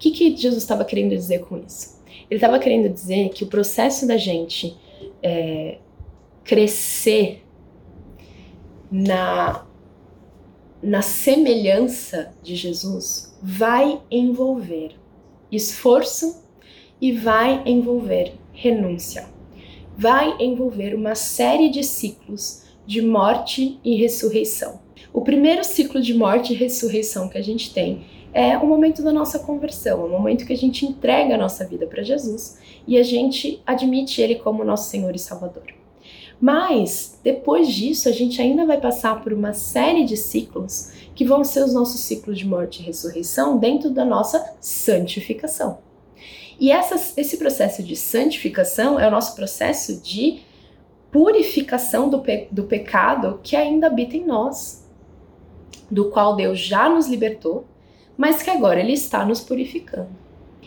que, 0.00 0.10
que 0.10 0.34
Jesus 0.34 0.62
estava 0.62 0.84
querendo 0.84 1.10
dizer 1.10 1.40
com 1.40 1.58
isso? 1.58 2.00
Ele 2.28 2.38
estava 2.38 2.58
querendo 2.58 2.88
dizer 2.88 3.28
que 3.28 3.44
o 3.44 3.46
processo 3.46 4.06
da 4.06 4.16
gente 4.16 4.76
é, 5.22 5.78
crescer 6.42 7.44
na, 8.90 9.66
na 10.82 11.02
semelhança 11.02 12.34
de 12.42 12.56
Jesus 12.56 13.36
vai 13.42 14.00
envolver 14.10 14.92
esforço 15.52 16.42
e 17.00 17.12
vai 17.12 17.62
envolver 17.66 18.32
renúncia. 18.52 19.28
Vai 20.00 20.34
envolver 20.40 20.94
uma 20.94 21.14
série 21.14 21.68
de 21.68 21.84
ciclos 21.84 22.62
de 22.86 23.02
morte 23.02 23.78
e 23.84 23.96
ressurreição. 23.96 24.80
O 25.12 25.20
primeiro 25.20 25.62
ciclo 25.62 26.00
de 26.00 26.14
morte 26.14 26.54
e 26.54 26.56
ressurreição 26.56 27.28
que 27.28 27.36
a 27.36 27.42
gente 27.42 27.74
tem 27.74 28.06
é 28.32 28.56
o 28.56 28.66
momento 28.66 29.02
da 29.02 29.12
nossa 29.12 29.40
conversão, 29.40 30.00
é 30.00 30.04
o 30.06 30.08
momento 30.08 30.46
que 30.46 30.54
a 30.54 30.56
gente 30.56 30.86
entrega 30.86 31.34
a 31.34 31.36
nossa 31.36 31.66
vida 31.66 31.86
para 31.86 32.02
Jesus 32.02 32.58
e 32.88 32.96
a 32.96 33.02
gente 33.02 33.60
admite 33.66 34.22
Ele 34.22 34.36
como 34.36 34.64
nosso 34.64 34.88
Senhor 34.88 35.14
e 35.14 35.18
Salvador. 35.18 35.66
Mas 36.40 37.20
depois 37.22 37.68
disso, 37.68 38.08
a 38.08 38.12
gente 38.12 38.40
ainda 38.40 38.64
vai 38.64 38.80
passar 38.80 39.22
por 39.22 39.34
uma 39.34 39.52
série 39.52 40.04
de 40.04 40.16
ciclos 40.16 40.92
que 41.14 41.26
vão 41.26 41.44
ser 41.44 41.62
os 41.62 41.74
nossos 41.74 42.00
ciclos 42.00 42.38
de 42.38 42.46
morte 42.46 42.80
e 42.80 42.86
ressurreição 42.86 43.58
dentro 43.58 43.90
da 43.90 44.06
nossa 44.06 44.54
santificação. 44.62 45.89
E 46.60 46.70
essa, 46.70 46.94
esse 47.18 47.38
processo 47.38 47.82
de 47.82 47.96
santificação 47.96 49.00
é 49.00 49.08
o 49.08 49.10
nosso 49.10 49.34
processo 49.34 50.00
de 50.00 50.42
purificação 51.10 52.08
do, 52.08 52.20
pe 52.20 52.46
do 52.52 52.64
pecado 52.64 53.40
que 53.42 53.56
ainda 53.56 53.88
habita 53.88 54.16
em 54.16 54.24
nós, 54.24 54.86
do 55.90 56.10
qual 56.10 56.36
Deus 56.36 56.60
já 56.60 56.88
nos 56.88 57.08
libertou 57.08 57.66
mas 58.20 58.42
que 58.42 58.50
agora 58.50 58.78
ele 58.78 58.92
está 58.92 59.24
nos 59.24 59.40
purificando. 59.40 60.10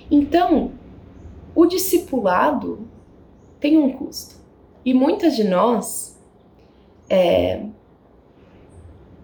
Então, 0.09 0.71
o 1.53 1.67
discipulado 1.67 2.87
tem 3.59 3.77
um 3.77 3.93
custo. 3.93 4.37
E 4.83 4.91
muitas 4.91 5.35
de 5.35 5.43
nós 5.43 6.19
é, 7.07 7.63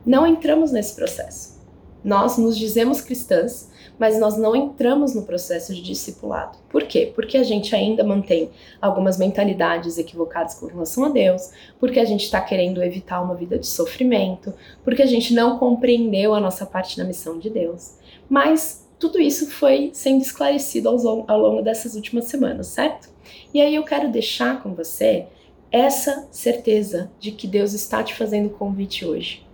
não 0.05 0.27
entramos 0.27 0.71
nesse 0.71 0.95
processo. 0.95 1.59
Nós 2.03 2.38
nos 2.38 2.55
dizemos 2.55 3.01
cristãs, 3.01 3.68
mas 4.00 4.18
nós 4.18 4.38
não 4.38 4.56
entramos 4.56 5.13
no 5.13 5.24
processo 5.24 5.75
de 5.75 5.82
discipulado. 5.82 6.58
Por 6.70 6.84
quê? 6.84 7.12
Porque 7.13 7.38
a 7.38 7.44
gente 7.44 7.75
ainda 7.75 8.03
mantém 8.03 8.50
algumas 8.82 9.18
mentalidades 9.18 9.98
equivocadas 9.98 10.56
com 10.56 10.68
relação 10.68 11.03
a 11.03 11.10
Deus, 11.10 11.51
porque 11.79 12.00
a 12.00 12.06
gente 12.06 12.24
está 12.24 12.39
querendo 12.39 12.82
evitar 12.82 13.22
uma 13.22 13.36
vida 13.36 13.60
de 13.60 13.68
sofrimento, 13.68 14.53
porque 14.84 15.01
a 15.01 15.06
gente 15.06 15.34
não 15.34 15.60
compreendeu 15.60 16.34
a 16.34 16.39
nossa 16.39 16.65
parte 16.65 16.98
na 16.98 17.03
missão 17.03 17.38
de 17.38 17.50
Deus. 17.50 17.96
Mas 18.29 18.88
tudo 18.98 19.20
isso 19.20 19.50
foi 19.51 19.91
sendo 19.94 20.22
esclarecido 20.22 20.89
ao, 20.89 21.39
longo 21.39 21.62
dessas 21.62 21.96
últimas 21.96 22.25
semanas, 22.25 22.68
certo? 22.68 23.10
E 23.53 23.62
aí 23.62 23.75
eu 23.75 23.84
quero 23.84 24.10
deixar 24.10 24.63
com 24.63 24.74
você 24.74 25.27
essa 25.72 26.27
certeza 26.32 27.12
de 27.20 27.32
que 27.32 27.48
Deus 27.48 27.74
está 27.74 28.03
te 28.03 28.15
fazendo 28.15 28.50
convite 28.50 29.06
hoje 29.06 29.46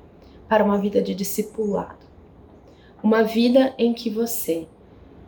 para 0.48 0.64
uma 0.64 0.78
vida 0.78 1.02
de 1.02 1.14
discipulado. 1.14 2.04
Uma 3.05 3.21
vida 3.21 3.71
em 3.77 3.93
que 3.93 4.09
você 4.09 4.65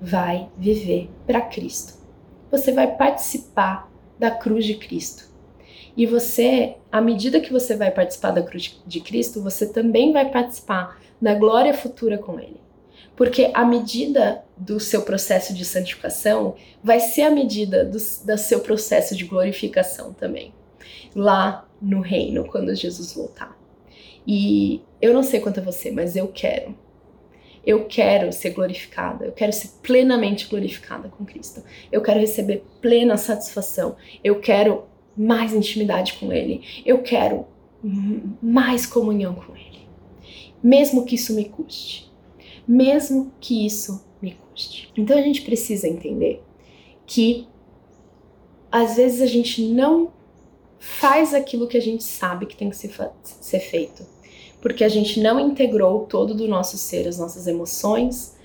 vai 0.01 0.49
viver 0.57 1.11
para 1.27 1.41
Cristo. 1.41 1.93
Você 2.49 2.71
vai 2.71 2.95
participar 2.95 3.87
da 4.17 4.31
cruz 4.31 4.65
de 4.65 4.73
Cristo. 4.73 5.29
E 5.95 6.07
você, 6.07 6.77
à 6.91 6.99
medida 6.99 7.39
que 7.39 7.53
você 7.53 7.75
vai 7.75 7.91
participar 7.91 8.31
da 8.31 8.41
cruz 8.41 8.81
de 8.83 8.99
Cristo, 8.99 9.43
você 9.43 9.71
também 9.71 10.11
vai 10.11 10.31
participar 10.31 10.99
da 11.21 11.35
glória 11.35 11.71
futura 11.71 12.17
com 12.17 12.39
Ele. 12.39 12.59
Porque 13.15 13.51
a 13.53 13.63
medida 13.63 14.43
do 14.57 14.79
seu 14.79 15.03
processo 15.03 15.53
de 15.53 15.63
santificação 15.63 16.55
vai 16.83 16.99
ser 16.99 17.21
a 17.21 17.29
medida 17.29 17.85
do, 17.85 17.99
do 17.99 18.37
seu 18.39 18.61
processo 18.61 19.15
de 19.15 19.25
glorificação 19.25 20.13
também, 20.13 20.51
lá 21.15 21.69
no 21.79 22.01
reino, 22.01 22.43
quando 22.43 22.73
Jesus 22.73 23.13
voltar. 23.13 23.55
E 24.25 24.81
eu 24.99 25.13
não 25.13 25.21
sei 25.21 25.39
quanto 25.39 25.59
a 25.59 25.63
você, 25.63 25.91
mas 25.91 26.15
eu 26.15 26.27
quero. 26.27 26.86
Eu 27.67 27.85
quero 27.85 28.31
ser 28.31 28.51
glorificada, 28.51 29.25
eu 29.25 29.31
quero 29.31 29.51
ser 29.51 29.69
plenamente 29.83 30.47
glorificada 30.47 31.09
com 31.09 31.25
Cristo. 31.25 31.61
Eu 31.91 32.01
quero 32.01 32.19
receber 32.19 32.63
plena 32.81 33.17
satisfação. 33.17 33.95
Eu 34.23 34.39
quero 34.39 34.85
mais 35.15 35.53
intimidade 35.53 36.13
com 36.13 36.31
Ele. 36.31 36.63
Eu 36.85 37.03
quero 37.03 37.45
mais 38.41 38.85
comunhão 38.85 39.35
com 39.35 39.55
Ele. 39.55 39.87
Mesmo 40.63 41.05
que 41.05 41.15
isso 41.15 41.35
me 41.35 41.45
custe 41.45 42.07
mesmo 42.67 43.31
que 43.39 43.65
isso 43.65 44.05
me 44.21 44.33
custe. 44.33 44.91
Então 44.97 45.17
a 45.17 45.21
gente 45.21 45.41
precisa 45.41 45.87
entender 45.87 46.43
que 47.05 47.47
às 48.69 48.97
vezes 48.97 49.21
a 49.21 49.25
gente 49.25 49.61
não 49.61 50.11
faz 50.77 51.33
aquilo 51.33 51.67
que 51.67 51.77
a 51.77 51.81
gente 51.81 52.03
sabe 52.03 52.45
que 52.45 52.57
tem 52.57 52.69
que 52.69 52.75
ser, 52.75 52.91
ser 53.23 53.59
feito, 53.59 54.05
porque 54.67 54.83
a 54.83 54.89
gente 54.89 55.21
não 55.21 55.39
integrou 55.39 56.01
todo 56.07 56.33
do 56.33 56.45
nosso 56.45 56.77
ser, 56.77 57.07
as 57.07 57.17
nossas 57.17 57.47
emoções, 57.47 58.35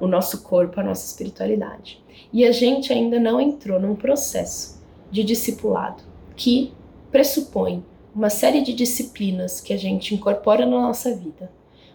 o 0.00 0.08
nosso 0.08 0.42
corpo, 0.42 0.80
a 0.80 0.82
nossa 0.82 1.06
espiritualidade. 1.06 2.02
E 2.32 2.44
a 2.44 2.50
gente 2.50 2.92
ainda 2.92 3.20
não 3.20 3.40
entrou 3.40 3.78
num 3.78 3.94
processo 3.94 4.82
de 5.12 5.22
discipulado 5.22 6.02
que 6.34 6.72
pressupõe 7.12 7.84
uma 8.12 8.28
série 8.28 8.62
de 8.62 8.72
disciplinas 8.72 9.60
que 9.60 9.72
a 9.72 9.76
gente 9.76 10.12
incorpora 10.12 10.66
na 10.66 10.76
nossa 10.76 11.14
vida 11.14 11.48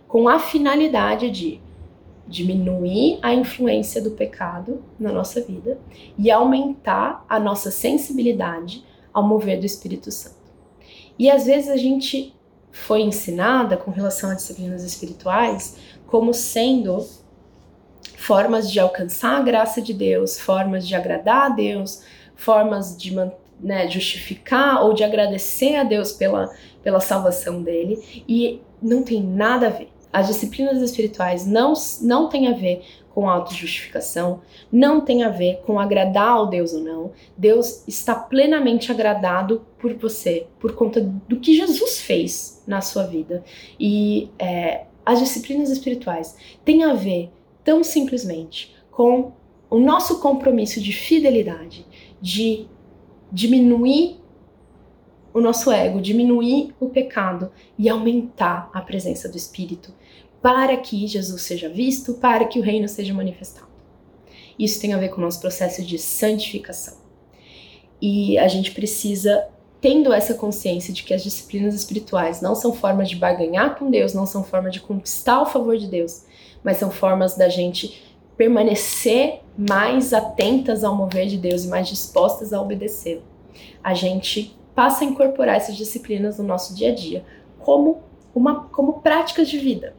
com 0.08 0.29
a 0.29 0.39
finalidade 0.39 1.29
de 1.29 1.60
diminuir 2.25 3.20
a 3.22 3.34
influência 3.34 4.01
do 4.01 4.12
pecado 4.12 4.82
na 4.98 5.12
nossa 5.12 5.41
vida 5.41 5.77
e 6.17 6.32
aumentar 6.32 7.25
a 7.27 7.38
nossa 7.38 7.70
sensibilidade 7.70 8.86
ao 9.13 9.27
mover 9.27 9.60
do 9.60 9.65
Espírito 9.65 10.10
Santo. 10.13 10.38
E 11.20 11.29
às 11.29 11.46
vezes 11.46 11.70
a 11.70 11.75
gente 11.75 12.34
foi 12.75 13.01
ensinada 13.01 13.77
com 13.77 13.89
relação 13.89 14.29
a 14.29 14.34
disciplinas 14.34 14.84
espirituais 14.84 15.77
como 16.05 16.34
sendo 16.34 17.08
formas 18.17 18.70
de 18.70 18.79
alcançar 18.79 19.38
a 19.38 19.41
graça 19.41 19.82
de 19.82 19.94
Deus, 19.94 20.38
formas 20.38 20.86
de 20.86 20.94
agradar 20.94 21.51
a 21.51 21.55
Deus, 21.55 22.03
formas 22.36 22.98
de 22.98 23.15
né, 23.60 23.89
justificar 23.89 24.84
ou 24.84 24.94
de 24.94 25.05
agradecer 25.05 25.75
a 25.75 25.84
Deus 25.84 26.12
pela, 26.12 26.53
pela 26.84 27.00
salvação 27.00 27.63
dele, 27.63 28.24
e 28.27 28.62
não 28.82 29.03
tem 29.03 29.24
nada 29.24 29.67
a 29.67 29.70
ver. 29.70 29.89
As 30.15 30.27
disciplinas 30.27 30.81
espirituais 30.81 31.45
não, 31.45 31.74
não 32.01 32.29
têm 32.29 32.48
a 32.48 32.53
ver 32.53 32.86
com 33.13 33.29
autojustificação, 33.29 34.39
não 34.72 35.01
tem 35.01 35.24
a 35.24 35.29
ver 35.29 35.57
com 35.65 35.77
agradar 35.77 36.29
ao 36.29 36.48
Deus 36.48 36.72
ou 36.72 36.79
não. 36.79 37.12
Deus 37.38 37.86
está 37.86 38.15
plenamente 38.15 38.89
agradado 38.89 39.65
por 39.77 39.93
você, 39.95 40.48
por 40.57 40.72
conta 40.72 41.01
do 41.01 41.38
que 41.38 41.53
Jesus 41.53 42.00
fez 42.00 42.63
na 42.65 42.79
sua 42.79 43.03
vida. 43.03 43.43
E 43.77 44.29
é, 44.39 44.86
as 45.05 45.19
disciplinas 45.19 45.69
espirituais 45.69 46.38
têm 46.63 46.86
a 46.86 46.93
ver 46.93 47.29
tão 47.62 47.84
simplesmente 47.84 48.74
com 48.89 49.34
o 49.69 49.79
nosso 49.81 50.22
compromisso 50.22 50.79
de 50.79 50.93
fidelidade, 50.93 51.86
de 52.22 52.67
diminuir 53.29 54.22
o 55.35 55.41
nosso 55.41 55.69
ego, 55.69 55.99
diminuir 55.99 56.73
o 56.79 56.87
pecado 56.87 57.51
e 57.77 57.89
aumentar 57.89 58.69
a 58.73 58.79
presença 58.79 59.27
do 59.27 59.35
Espírito 59.35 59.93
para 60.41 60.77
que 60.77 61.05
Jesus 61.05 61.41
seja 61.41 61.67
visto, 61.67 62.13
para 62.13 62.45
que 62.45 62.57
o 62.57 62.61
reino 62.61 62.87
seja 62.87 63.13
manifestado. 63.13 63.67
Isso 64.57 64.79
tem 64.79 64.93
a 64.93 64.97
ver 64.97 65.09
com 65.09 65.17
o 65.17 65.21
nosso 65.25 65.41
processo 65.41 65.83
de 65.83 65.99
santificação. 65.99 66.99
E 68.01 68.37
a 68.37 68.47
gente 68.47 68.71
precisa, 68.71 69.45
tendo 69.81 70.13
essa 70.13 70.35
consciência 70.35 70.93
de 70.93 71.03
que 71.03 71.13
as 71.13 71.21
disciplinas 71.21 71.75
espirituais 71.75 72.39
não 72.39 72.55
são 72.55 72.73
formas 72.73 73.09
de 73.09 73.17
barganhar 73.17 73.77
com 73.77 73.91
Deus, 73.91 74.13
não 74.13 74.25
são 74.25 74.41
formas 74.41 74.71
de 74.71 74.79
conquistar 74.79 75.41
o 75.41 75.45
favor 75.45 75.77
de 75.77 75.87
Deus, 75.87 76.23
mas 76.63 76.77
são 76.77 76.89
formas 76.89 77.35
da 77.35 77.49
gente 77.49 78.01
permanecer 78.37 79.41
mais 79.57 80.13
atentas 80.13 80.81
ao 80.81 80.95
mover 80.95 81.27
de 81.27 81.37
Deus 81.37 81.65
e 81.65 81.67
mais 81.67 81.89
dispostas 81.89 82.53
a 82.53 82.61
obedecê-lo. 82.61 83.23
A 83.83 83.93
gente 83.93 84.55
passa 84.75 85.03
a 85.03 85.08
incorporar 85.08 85.55
essas 85.55 85.75
disciplinas 85.75 86.38
no 86.38 86.44
nosso 86.44 86.75
dia 86.75 86.91
a 86.91 86.96
dia 86.96 87.25
como 87.60 88.03
uma 88.34 88.65
como 88.65 89.01
práticas 89.01 89.50
de 89.50 89.58
vida. 89.58 89.96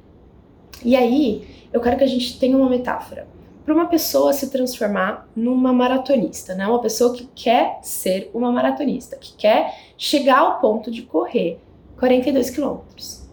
E 0.85 0.95
aí, 0.95 1.67
eu 1.73 1.81
quero 1.81 1.97
que 1.97 2.05
a 2.05 2.09
gente 2.09 2.39
tenha 2.39 2.57
uma 2.57 2.69
metáfora. 2.69 3.27
Para 3.65 3.75
uma 3.75 3.87
pessoa 3.87 4.33
se 4.33 4.51
transformar 4.51 5.29
numa 5.35 5.73
maratonista, 5.73 6.55
né? 6.55 6.67
Uma 6.67 6.81
pessoa 6.81 7.13
que 7.15 7.29
quer 7.35 7.81
ser 7.83 8.31
uma 8.33 8.53
maratonista, 8.53 9.17
que 9.17 9.35
quer 9.37 9.75
chegar 9.97 10.39
ao 10.39 10.61
ponto 10.61 10.91
de 10.91 11.03
correr 11.03 11.59
42 11.97 12.51
quilômetros 12.51 13.27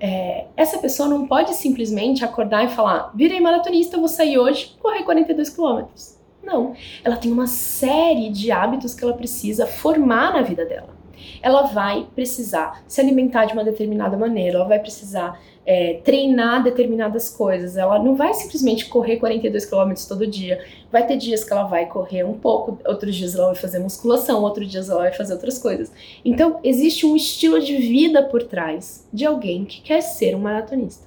é, 0.00 0.46
essa 0.56 0.78
pessoa 0.78 1.08
não 1.08 1.26
pode 1.26 1.54
simplesmente 1.54 2.24
acordar 2.24 2.64
e 2.64 2.68
falar: 2.68 3.10
virei 3.14 3.40
maratonista, 3.40 3.98
vou 3.98 4.08
sair 4.08 4.38
hoje 4.38 4.76
correr 4.80 5.02
42 5.02 5.48
quilômetros. 5.50 6.17
Não. 6.42 6.74
Ela 7.04 7.16
tem 7.16 7.30
uma 7.30 7.46
série 7.46 8.30
de 8.30 8.50
hábitos 8.50 8.94
que 8.94 9.04
ela 9.04 9.14
precisa 9.14 9.66
formar 9.66 10.32
na 10.32 10.42
vida 10.42 10.64
dela. 10.64 10.96
Ela 11.42 11.62
vai 11.62 12.06
precisar 12.14 12.82
se 12.86 13.00
alimentar 13.00 13.44
de 13.44 13.52
uma 13.52 13.64
determinada 13.64 14.16
maneira, 14.16 14.58
ela 14.58 14.68
vai 14.68 14.78
precisar 14.78 15.40
é, 15.66 16.00
treinar 16.04 16.62
determinadas 16.62 17.28
coisas. 17.28 17.76
Ela 17.76 17.98
não 17.98 18.14
vai 18.14 18.32
simplesmente 18.34 18.86
correr 18.86 19.18
42 19.18 19.66
km 19.66 19.92
todo 20.08 20.26
dia. 20.26 20.64
Vai 20.90 21.06
ter 21.06 21.16
dias 21.16 21.44
que 21.44 21.52
ela 21.52 21.64
vai 21.64 21.86
correr 21.86 22.24
um 22.24 22.38
pouco, 22.38 22.78
outros 22.86 23.14
dias 23.14 23.34
ela 23.34 23.48
vai 23.48 23.56
fazer 23.56 23.78
musculação, 23.78 24.42
outros 24.42 24.70
dias 24.70 24.88
ela 24.88 25.00
vai 25.00 25.12
fazer 25.12 25.34
outras 25.34 25.58
coisas. 25.58 25.92
Então, 26.24 26.60
existe 26.62 27.04
um 27.04 27.14
estilo 27.14 27.60
de 27.60 27.76
vida 27.76 28.22
por 28.22 28.44
trás 28.44 29.06
de 29.12 29.26
alguém 29.26 29.64
que 29.64 29.82
quer 29.82 30.00
ser 30.00 30.34
um 30.34 30.40
maratonista. 30.40 31.06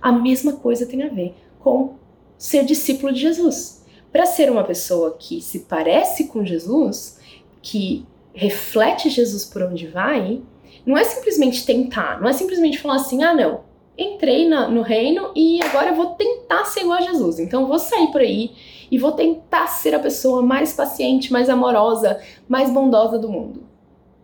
A 0.00 0.12
mesma 0.12 0.52
coisa 0.52 0.86
tem 0.86 1.02
a 1.02 1.08
ver 1.08 1.34
com 1.58 1.94
ser 2.36 2.64
discípulo 2.64 3.12
de 3.12 3.20
Jesus. 3.20 3.77
Para 4.12 4.26
ser 4.26 4.50
uma 4.50 4.64
pessoa 4.64 5.16
que 5.18 5.40
se 5.40 5.60
parece 5.60 6.28
com 6.28 6.44
Jesus, 6.44 7.18
que 7.62 8.06
reflete 8.32 9.10
Jesus 9.10 9.44
por 9.44 9.62
onde 9.62 9.86
vai, 9.86 10.40
não 10.86 10.96
é 10.96 11.04
simplesmente 11.04 11.66
tentar, 11.66 12.20
não 12.20 12.28
é 12.28 12.32
simplesmente 12.32 12.78
falar 12.78 12.96
assim, 12.96 13.22
ah, 13.22 13.34
não, 13.34 13.60
entrei 13.98 14.48
na, 14.48 14.68
no 14.68 14.82
reino 14.82 15.32
e 15.34 15.62
agora 15.62 15.88
eu 15.88 15.94
vou 15.94 16.14
tentar 16.14 16.64
ser 16.64 16.80
igual 16.80 16.98
a 16.98 17.02
Jesus. 17.02 17.38
Então 17.38 17.66
vou 17.66 17.78
sair 17.78 18.12
por 18.12 18.20
aí 18.20 18.52
e 18.90 18.96
vou 18.96 19.12
tentar 19.12 19.66
ser 19.66 19.94
a 19.94 19.98
pessoa 19.98 20.40
mais 20.40 20.72
paciente, 20.72 21.32
mais 21.32 21.50
amorosa, 21.50 22.20
mais 22.48 22.70
bondosa 22.70 23.18
do 23.18 23.28
mundo. 23.28 23.64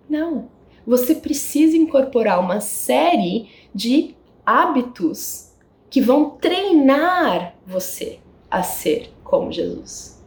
Não. 0.09 0.49
Você 0.87 1.15
precisa 1.15 1.77
incorporar 1.77 2.39
uma 2.41 2.61
série 2.61 3.49
de 3.75 4.15
hábitos 4.45 5.51
que 5.91 6.01
vão 6.01 6.31
treinar 6.31 7.55
você 7.67 8.19
a 8.51 8.63
ser 8.63 9.14
como 9.35 9.51
Jesus. 9.51 10.23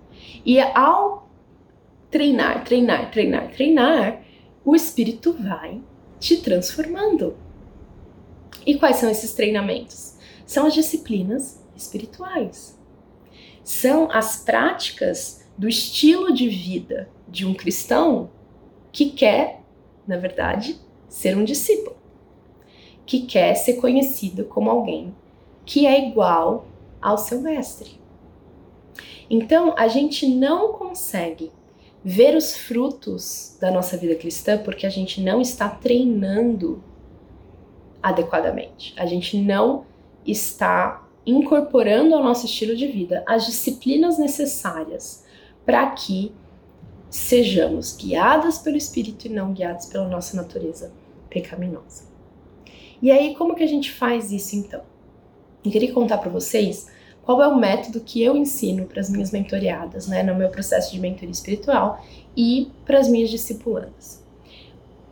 E 0.45 0.59
ao 0.59 1.29
treinar, 2.11 2.65
treinar, 2.65 3.09
treinar, 3.09 3.51
treinar, 3.51 4.21
o 4.65 4.75
Espírito 4.75 5.31
vai 5.31 5.81
te 6.19 6.35
transformando. 6.37 7.37
E 8.65 8.77
quais 8.77 8.97
são 8.97 9.09
esses 9.09 9.33
treinamentos? 9.33 10.17
São 10.45 10.65
as 10.65 10.73
disciplinas 10.73 11.63
espirituais. 11.73 12.77
São 13.63 14.11
as 14.11 14.43
práticas 14.43 15.47
do 15.57 15.69
estilo 15.69 16.33
de 16.33 16.49
vida 16.49 17.09
de 17.29 17.45
um 17.45 17.53
cristão 17.53 18.29
que 18.91 19.11
quer, 19.11 19.61
na 20.05 20.17
verdade, 20.17 20.81
ser 21.07 21.37
um 21.37 21.45
discípulo, 21.45 21.95
que 23.05 23.21
quer 23.21 23.55
ser 23.55 23.75
conhecido 23.75 24.43
como 24.43 24.69
alguém 24.69 25.15
que 25.65 25.85
é 25.85 26.09
igual 26.09 26.65
ao 27.01 27.17
seu 27.17 27.39
mestre. 27.39 28.06
Então, 29.29 29.73
a 29.77 29.87
gente 29.87 30.27
não 30.27 30.73
consegue 30.73 31.51
ver 32.03 32.35
os 32.35 32.55
frutos 32.55 33.57
da 33.59 33.69
nossa 33.69 33.97
vida 33.97 34.15
cristã 34.15 34.57
porque 34.57 34.85
a 34.85 34.89
gente 34.89 35.21
não 35.21 35.41
está 35.41 35.67
treinando 35.67 36.81
adequadamente. 38.01 38.93
A 38.97 39.05
gente 39.05 39.37
não 39.37 39.85
está 40.25 41.05
incorporando 41.25 42.15
ao 42.15 42.23
nosso 42.23 42.45
estilo 42.45 42.75
de 42.75 42.87
vida 42.87 43.23
as 43.27 43.45
disciplinas 43.45 44.17
necessárias 44.17 45.25
para 45.65 45.91
que 45.91 46.31
sejamos 47.09 47.95
guiadas 47.95 48.59
pelo 48.59 48.77
Espírito 48.77 49.27
e 49.27 49.29
não 49.29 49.53
guiados 49.53 49.87
pela 49.87 50.07
nossa 50.07 50.37
natureza 50.37 50.93
pecaminosa. 51.29 52.05
E 53.01 53.11
aí, 53.11 53.35
como 53.35 53.55
que 53.55 53.63
a 53.63 53.67
gente 53.67 53.91
faz 53.91 54.31
isso 54.31 54.55
então? 54.55 54.81
Eu 55.63 55.71
queria 55.71 55.93
contar 55.93 56.17
para 56.19 56.29
vocês 56.29 56.87
qual 57.27 57.43
é 57.43 57.47
o 57.49 57.57
método 57.57 57.99
que 57.99 58.23
eu 58.23 58.37
ensino 58.37 58.85
para 58.85 59.01
as 59.01 59.09
minhas 59.09 59.31
mentoreadas, 59.31 60.07
né, 60.07 60.23
no 60.23 60.33
meu 60.33 60.47
processo 60.47 60.93
de 60.93 60.99
mentoria 61.01 61.29
espiritual 61.29 62.01
e 62.37 62.71
para 62.85 62.99
as 62.99 63.09
minhas 63.09 63.29
discipulandas. 63.29 64.23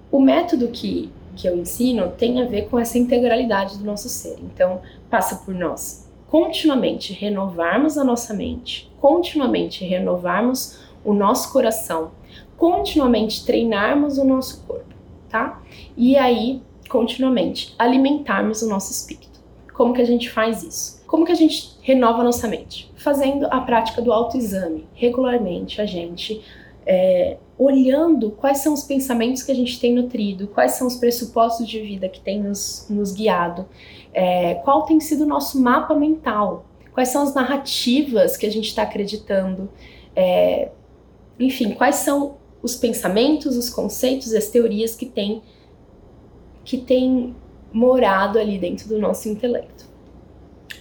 O 0.10 0.22
método 0.22 0.70
que 0.70 1.12
que 1.36 1.46
eu 1.46 1.58
ensino 1.58 2.12
tem 2.12 2.42
a 2.42 2.46
ver 2.46 2.70
com 2.70 2.80
essa 2.80 2.98
integralidade 2.98 3.78
do 3.78 3.84
nosso 3.84 4.08
ser. 4.08 4.38
Então, 4.40 4.82
passa 5.10 5.36
por 5.44 5.54
nós 5.54 6.10
continuamente 6.28 7.12
renovarmos 7.12 7.98
a 7.98 8.04
nossa 8.06 8.34
mente, 8.34 8.90
continuamente 9.02 9.84
renovarmos 9.84 10.80
o 11.04 11.14
nosso 11.14 11.52
coração, 11.52 12.12
continuamente 12.56 13.46
treinarmos 13.46 14.18
o 14.18 14.24
nosso 14.24 14.64
corpo, 14.64 14.96
tá? 15.30 15.62
E 15.98 16.16
aí, 16.16 16.62
continuamente 16.88 17.76
alimentarmos 17.78 18.62
o 18.62 18.70
nosso 18.70 18.94
espírito. 18.94 19.42
Como 19.74 19.94
que 19.94 20.02
a 20.02 20.06
gente 20.06 20.30
faz 20.30 20.64
isso? 20.64 21.05
Como 21.16 21.26
que 21.26 21.32
a 21.32 21.36
gente 21.36 21.78
renova 21.82 22.20
a 22.20 22.24
nossa 22.26 22.46
mente? 22.46 22.92
Fazendo 22.98 23.46
a 23.46 23.62
prática 23.62 24.02
do 24.02 24.12
autoexame. 24.12 24.86
Regularmente 24.94 25.80
a 25.80 25.86
gente 25.86 26.44
é, 26.86 27.38
olhando 27.58 28.32
quais 28.32 28.58
são 28.58 28.74
os 28.74 28.84
pensamentos 28.84 29.42
que 29.42 29.50
a 29.50 29.56
gente 29.56 29.80
tem 29.80 29.96
nutrido, 29.96 30.50
quais 30.50 30.74
são 30.74 30.86
os 30.86 30.98
pressupostos 30.98 31.70
de 31.70 31.80
vida 31.80 32.10
que 32.10 32.20
tem 32.20 32.44
nos, 32.44 32.86
nos 32.90 33.14
guiado, 33.14 33.66
é, 34.14 34.56
qual 34.56 34.82
tem 34.82 35.00
sido 35.00 35.24
o 35.24 35.26
nosso 35.26 35.58
mapa 35.58 35.96
mental, 35.96 36.66
quais 36.94 37.08
são 37.08 37.24
as 37.24 37.34
narrativas 37.34 38.36
que 38.36 38.46
a 38.46 38.52
gente 38.52 38.68
está 38.68 38.82
acreditando, 38.82 39.70
é, 40.14 40.70
enfim, 41.40 41.76
quais 41.76 41.96
são 41.96 42.36
os 42.62 42.76
pensamentos, 42.76 43.56
os 43.56 43.70
conceitos 43.70 44.34
as 44.34 44.50
teorias 44.50 44.98
que 44.98 45.06
tem, 45.06 45.42
que 46.66 46.78
tem 46.78 47.34
morado 47.72 48.38
ali 48.38 48.60
dentro 48.60 48.90
do 48.90 49.00
nosso 49.00 49.30
intelecto. 49.30 49.95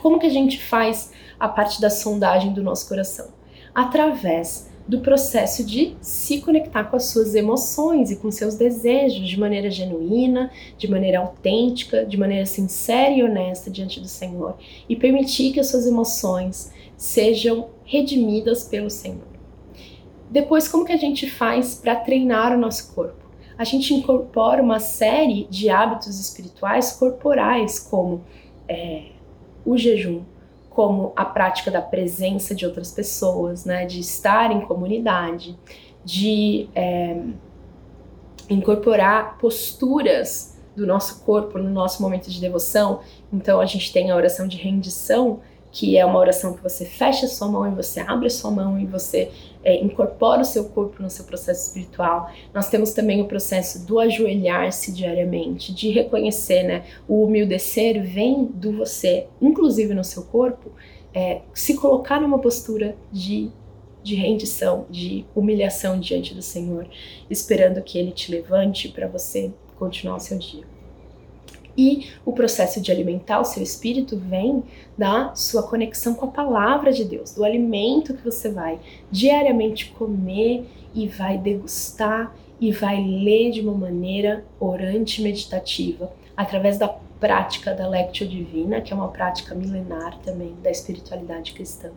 Como 0.04 0.18
que 0.18 0.26
a 0.26 0.30
gente 0.30 0.62
faz 0.62 1.12
a 1.40 1.48
parte 1.48 1.80
da 1.80 1.88
sondagem 1.88 2.52
do 2.52 2.62
nosso 2.62 2.86
coração? 2.86 3.28
Através 3.74 4.70
do 4.86 5.00
processo 5.00 5.64
de 5.64 5.96
se 6.02 6.42
conectar 6.42 6.84
com 6.84 6.96
as 6.96 7.04
suas 7.04 7.34
emoções 7.34 8.10
e 8.10 8.16
com 8.16 8.30
seus 8.30 8.54
desejos 8.54 9.26
de 9.26 9.40
maneira 9.40 9.70
genuína, 9.70 10.50
de 10.76 10.90
maneira 10.90 11.20
autêntica, 11.20 12.04
de 12.04 12.18
maneira 12.18 12.44
sincera 12.44 13.12
e 13.12 13.22
honesta 13.22 13.70
diante 13.70 13.98
do 13.98 14.06
Senhor 14.06 14.58
e 14.86 14.94
permitir 14.94 15.54
que 15.54 15.60
as 15.60 15.68
suas 15.68 15.86
emoções 15.86 16.70
sejam 16.98 17.70
redimidas 17.82 18.64
pelo 18.64 18.90
Senhor. 18.90 19.32
Depois, 20.28 20.68
como 20.68 20.84
que 20.84 20.92
a 20.92 20.98
gente 20.98 21.30
faz 21.30 21.76
para 21.76 21.96
treinar 21.96 22.52
o 22.52 22.60
nosso 22.60 22.94
corpo? 22.94 23.24
A 23.56 23.64
gente 23.64 23.94
incorpora 23.94 24.62
uma 24.62 24.80
série 24.80 25.46
de 25.48 25.70
hábitos 25.70 26.20
espirituais 26.20 26.92
corporais, 26.92 27.78
como 27.78 28.22
é, 28.68 29.13
o 29.64 29.76
jejum, 29.76 30.22
como 30.70 31.12
a 31.14 31.24
prática 31.24 31.70
da 31.70 31.80
presença 31.80 32.54
de 32.54 32.66
outras 32.66 32.90
pessoas, 32.90 33.64
né, 33.64 33.86
de 33.86 34.00
estar 34.00 34.50
em 34.50 34.60
comunidade, 34.62 35.56
de 36.04 36.68
é, 36.74 37.20
incorporar 38.50 39.38
posturas 39.38 40.58
do 40.76 40.86
nosso 40.86 41.20
corpo 41.20 41.58
no 41.58 41.70
nosso 41.70 42.02
momento 42.02 42.28
de 42.28 42.40
devoção. 42.40 43.00
Então 43.32 43.60
a 43.60 43.66
gente 43.66 43.92
tem 43.92 44.10
a 44.10 44.16
oração 44.16 44.48
de 44.48 44.56
rendição, 44.56 45.40
que 45.70 45.96
é 45.96 46.04
uma 46.04 46.18
oração 46.18 46.54
que 46.54 46.62
você 46.62 46.84
fecha 46.84 47.26
a 47.26 47.28
sua 47.28 47.48
mão 47.48 47.70
e 47.70 47.74
você 47.74 48.00
abre 48.00 48.26
a 48.26 48.30
sua 48.30 48.50
mão 48.50 48.78
e 48.78 48.86
você 48.86 49.30
é, 49.64 49.82
incorpora 49.82 50.42
o 50.42 50.44
seu 50.44 50.66
corpo 50.66 51.02
no 51.02 51.10
seu 51.10 51.24
processo 51.24 51.68
espiritual. 51.68 52.30
Nós 52.52 52.68
temos 52.68 52.92
também 52.92 53.22
o 53.22 53.26
processo 53.26 53.86
do 53.86 53.98
ajoelhar-se 53.98 54.92
diariamente, 54.92 55.72
de 55.72 55.90
reconhecer, 55.90 56.62
né? 56.62 56.84
O 57.08 57.24
humildecer 57.24 58.02
vem 58.02 58.44
do 58.44 58.72
você, 58.72 59.26
inclusive 59.40 59.94
no 59.94 60.04
seu 60.04 60.24
corpo, 60.24 60.70
é, 61.14 61.40
se 61.54 61.74
colocar 61.74 62.20
numa 62.20 62.38
postura 62.38 62.96
de 63.10 63.50
de 64.04 64.14
rendição, 64.14 64.84
de 64.90 65.24
humilhação 65.34 65.98
diante 65.98 66.34
do 66.34 66.42
Senhor, 66.42 66.86
esperando 67.30 67.80
que 67.80 67.98
Ele 67.98 68.12
te 68.12 68.30
levante 68.30 68.90
para 68.90 69.08
você 69.08 69.50
continuar 69.76 70.16
o 70.16 70.20
seu 70.20 70.38
dia. 70.38 70.73
E 71.76 72.08
o 72.24 72.32
processo 72.32 72.80
de 72.80 72.92
alimentar 72.92 73.40
o 73.40 73.44
seu 73.44 73.62
espírito 73.62 74.16
vem 74.16 74.62
da 74.96 75.34
sua 75.34 75.62
conexão 75.62 76.14
com 76.14 76.26
a 76.26 76.30
palavra 76.30 76.92
de 76.92 77.04
Deus, 77.04 77.32
do 77.32 77.44
alimento 77.44 78.14
que 78.14 78.24
você 78.24 78.48
vai 78.48 78.78
diariamente 79.10 79.90
comer 79.90 80.64
e 80.94 81.08
vai 81.08 81.36
degustar 81.36 82.34
e 82.60 82.70
vai 82.70 83.02
ler 83.02 83.50
de 83.50 83.60
uma 83.60 83.74
maneira 83.74 84.44
orante 84.60 85.20
meditativa, 85.20 86.12
através 86.36 86.78
da 86.78 86.88
prática 86.88 87.74
da 87.74 87.88
Lectio 87.88 88.28
Divina, 88.28 88.80
que 88.80 88.92
é 88.92 88.96
uma 88.96 89.08
prática 89.08 89.54
milenar 89.54 90.18
também 90.18 90.54
da 90.62 90.70
espiritualidade 90.70 91.52
cristã 91.52 91.90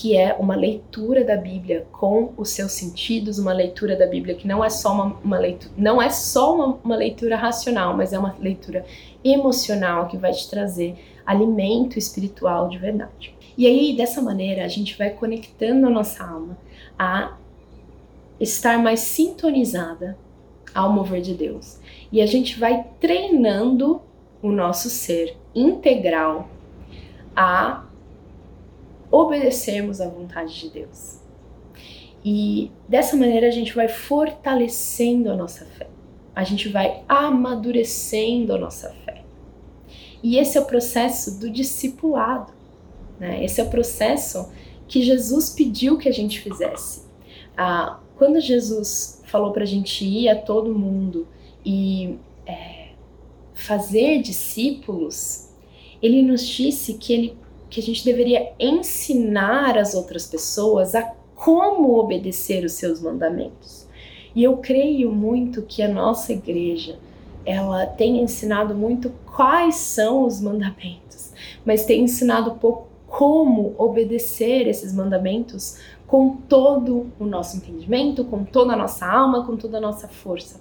que 0.00 0.16
é 0.16 0.32
uma 0.38 0.54
leitura 0.54 1.24
da 1.24 1.36
Bíblia 1.36 1.84
com 1.90 2.32
os 2.36 2.50
seus 2.50 2.70
sentidos, 2.70 3.36
uma 3.40 3.52
leitura 3.52 3.96
da 3.96 4.06
Bíblia 4.06 4.36
que 4.36 4.46
não 4.46 4.64
é 4.64 4.70
só 4.70 4.92
uma, 4.92 5.18
uma 5.24 5.36
leitura, 5.36 5.74
não 5.76 6.00
é 6.00 6.08
só 6.08 6.54
uma, 6.54 6.78
uma 6.84 6.94
leitura 6.94 7.34
racional, 7.34 7.96
mas 7.96 8.12
é 8.12 8.18
uma 8.18 8.36
leitura 8.38 8.86
emocional 9.24 10.06
que 10.06 10.16
vai 10.16 10.30
te 10.30 10.48
trazer 10.48 10.94
alimento 11.26 11.98
espiritual 11.98 12.68
de 12.68 12.78
verdade. 12.78 13.34
E 13.56 13.66
aí, 13.66 13.96
dessa 13.96 14.22
maneira, 14.22 14.64
a 14.64 14.68
gente 14.68 14.96
vai 14.96 15.10
conectando 15.10 15.88
a 15.88 15.90
nossa 15.90 16.22
alma 16.22 16.56
a 16.96 17.36
estar 18.38 18.78
mais 18.78 19.00
sintonizada 19.00 20.16
ao 20.72 20.92
mover 20.92 21.22
de 21.22 21.34
Deus. 21.34 21.80
E 22.12 22.22
a 22.22 22.26
gente 22.26 22.56
vai 22.56 22.86
treinando 23.00 24.00
o 24.40 24.52
nosso 24.52 24.88
ser 24.88 25.36
integral 25.56 26.48
a 27.34 27.87
obedecermos 29.10 30.00
à 30.00 30.08
vontade 30.08 30.58
de 30.58 30.70
Deus. 30.70 31.18
E 32.24 32.70
dessa 32.88 33.16
maneira 33.16 33.46
a 33.46 33.50
gente 33.50 33.74
vai 33.74 33.88
fortalecendo 33.88 35.30
a 35.30 35.36
nossa 35.36 35.64
fé, 35.64 35.88
a 36.34 36.44
gente 36.44 36.68
vai 36.68 37.02
amadurecendo 37.08 38.54
a 38.54 38.58
nossa 38.58 38.90
fé. 39.04 39.24
E 40.22 40.36
esse 40.36 40.58
é 40.58 40.60
o 40.60 40.64
processo 40.64 41.38
do 41.38 41.48
discipulado, 41.48 42.52
né? 43.18 43.44
esse 43.44 43.60
é 43.60 43.64
o 43.64 43.70
processo 43.70 44.50
que 44.86 45.02
Jesus 45.02 45.50
pediu 45.50 45.96
que 45.96 46.08
a 46.08 46.12
gente 46.12 46.40
fizesse. 46.40 47.06
Ah, 47.56 48.00
quando 48.16 48.40
Jesus 48.40 49.22
falou 49.24 49.52
para 49.52 49.62
a 49.62 49.66
gente 49.66 50.04
ir 50.04 50.28
a 50.28 50.34
todo 50.34 50.74
mundo 50.74 51.28
e 51.64 52.18
é, 52.46 52.88
fazer 53.54 54.20
discípulos, 54.22 55.50
ele 56.02 56.22
nos 56.22 56.46
disse 56.46 56.94
que 56.94 57.12
ele 57.12 57.36
que 57.70 57.80
a 57.80 57.82
gente 57.82 58.04
deveria 58.04 58.52
ensinar 58.58 59.76
as 59.76 59.94
outras 59.94 60.26
pessoas 60.26 60.94
a 60.94 61.02
como 61.34 61.98
obedecer 61.98 62.64
os 62.64 62.72
seus 62.72 63.00
mandamentos. 63.00 63.86
E 64.34 64.42
eu 64.42 64.56
creio 64.56 65.12
muito 65.12 65.62
que 65.62 65.82
a 65.82 65.88
nossa 65.88 66.32
igreja 66.32 66.98
ela 67.44 67.86
tem 67.86 68.20
ensinado 68.20 68.74
muito 68.74 69.12
quais 69.24 69.76
são 69.76 70.26
os 70.26 70.40
mandamentos, 70.40 71.32
mas 71.64 71.84
tem 71.84 72.02
ensinado 72.02 72.56
pouco 72.56 72.88
como 73.06 73.74
obedecer 73.78 74.66
esses 74.66 74.92
mandamentos 74.92 75.78
com 76.06 76.36
todo 76.48 77.06
o 77.18 77.24
nosso 77.24 77.56
entendimento, 77.56 78.24
com 78.24 78.44
toda 78.44 78.74
a 78.74 78.76
nossa 78.76 79.06
alma, 79.06 79.46
com 79.46 79.56
toda 79.56 79.78
a 79.78 79.80
nossa 79.80 80.08
força 80.08 80.60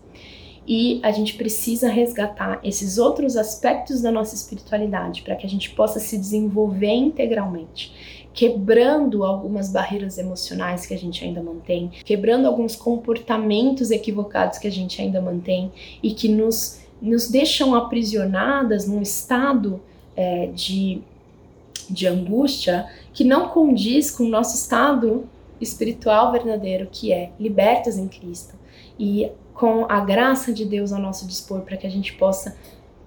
e 0.68 1.00
a 1.02 1.12
gente 1.12 1.36
precisa 1.36 1.88
resgatar 1.88 2.60
esses 2.62 2.98
outros 2.98 3.38
aspectos 3.38 4.02
da 4.02 4.12
nossa 4.12 4.36
espiritualidade 4.36 5.22
para 5.22 5.36
que 5.36 5.46
a 5.46 5.50
gente 5.50 5.70
possa 5.70 5.98
se 6.00 6.18
desenvolver 6.18 6.94
integralmente, 6.94 8.28
quebrando 8.34 9.24
algumas 9.24 9.72
barreiras 9.72 10.18
emocionais 10.18 10.86
que 10.86 10.94
a 10.94 10.98
gente 10.98 11.24
ainda 11.24 11.42
mantém, 11.42 11.90
quebrando 12.04 12.48
alguns 12.48 12.76
comportamentos 12.76 13.92
equivocados 13.92 14.58
que 14.58 14.68
a 14.68 14.72
gente 14.72 15.02
ainda 15.02 15.22
mantém 15.22 15.72
e 16.04 16.14
que 16.14 16.28
nos, 16.28 16.82
nos 17.02 17.30
deixam 17.30 17.74
aprisionadas 17.74 18.86
num 18.86 19.02
estado 19.02 19.82
é, 20.18 20.48
de, 20.48 21.02
de 21.90 22.08
angústia 22.08 22.88
que 23.14 23.24
não 23.24 23.48
condiz 23.48 24.12
com 24.12 24.26
o 24.26 24.30
nosso 24.30 24.56
estado 24.56 25.28
espiritual 25.62 26.32
verdadeiro, 26.32 26.90
que 26.92 27.14
é 27.14 27.32
libertas 27.40 27.98
em 27.98 28.08
Cristo. 28.08 28.56
E 29.00 29.32
com 29.58 29.88
a 29.90 30.00
graça 30.00 30.54
de 30.54 30.64
Deus 30.64 30.94
ao 30.94 31.02
nosso 31.02 31.26
dispor 31.26 31.62
para 31.62 31.76
que 31.76 31.88
a 31.88 31.90
gente 31.90 32.14
possa 32.14 32.56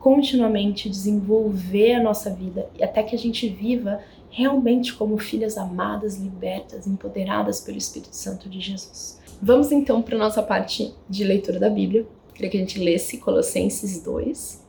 continuamente 0.00 0.88
desenvolver 0.88 1.94
a 1.94 2.02
nossa 2.02 2.28
vida 2.28 2.68
e 2.76 2.82
até 2.82 3.04
que 3.04 3.14
a 3.14 3.18
gente 3.18 3.48
viva 3.48 4.00
realmente 4.30 4.92
como 4.94 5.16
filhas 5.16 5.56
amadas, 5.56 6.16
libertas, 6.16 6.88
empoderadas 6.88 7.60
pelo 7.60 7.78
Espírito 7.78 8.16
Santo 8.16 8.48
de 8.48 8.60
Jesus. 8.60 9.20
Vamos 9.40 9.70
então 9.70 10.02
para 10.02 10.18
nossa 10.18 10.42
parte 10.42 10.92
de 11.08 11.22
leitura 11.22 11.60
da 11.60 11.70
Bíblia. 11.70 12.04
Queria 12.34 12.50
que 12.50 12.56
a 12.56 12.60
gente 12.60 12.80
lesse 12.80 13.18
Colossenses 13.18 14.02
2, 14.02 14.66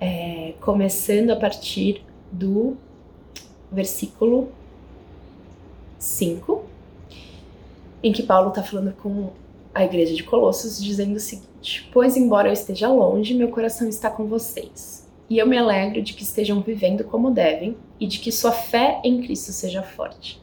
é, 0.00 0.54
começando 0.60 1.30
a 1.30 1.36
partir 1.36 2.04
do 2.30 2.76
versículo 3.72 4.52
5, 5.98 6.64
em 8.04 8.12
que 8.12 8.22
Paulo 8.22 8.50
está 8.50 8.62
falando 8.62 8.92
com 8.92 9.30
a 9.74 9.84
igreja 9.84 10.14
de 10.14 10.22
Colossos, 10.22 10.82
dizendo 10.82 11.16
o 11.16 11.20
seguinte: 11.20 11.88
Pois, 11.92 12.16
embora 12.16 12.48
eu 12.48 12.52
esteja 12.52 12.88
longe, 12.88 13.34
meu 13.34 13.48
coração 13.48 13.88
está 13.88 14.10
com 14.10 14.26
vocês. 14.26 15.10
E 15.28 15.38
eu 15.38 15.46
me 15.46 15.56
alegro 15.56 16.02
de 16.02 16.12
que 16.12 16.22
estejam 16.22 16.60
vivendo 16.60 17.04
como 17.04 17.30
devem 17.30 17.76
e 17.98 18.06
de 18.06 18.18
que 18.18 18.30
sua 18.30 18.52
fé 18.52 19.00
em 19.02 19.22
Cristo 19.22 19.52
seja 19.52 19.82
forte. 19.82 20.42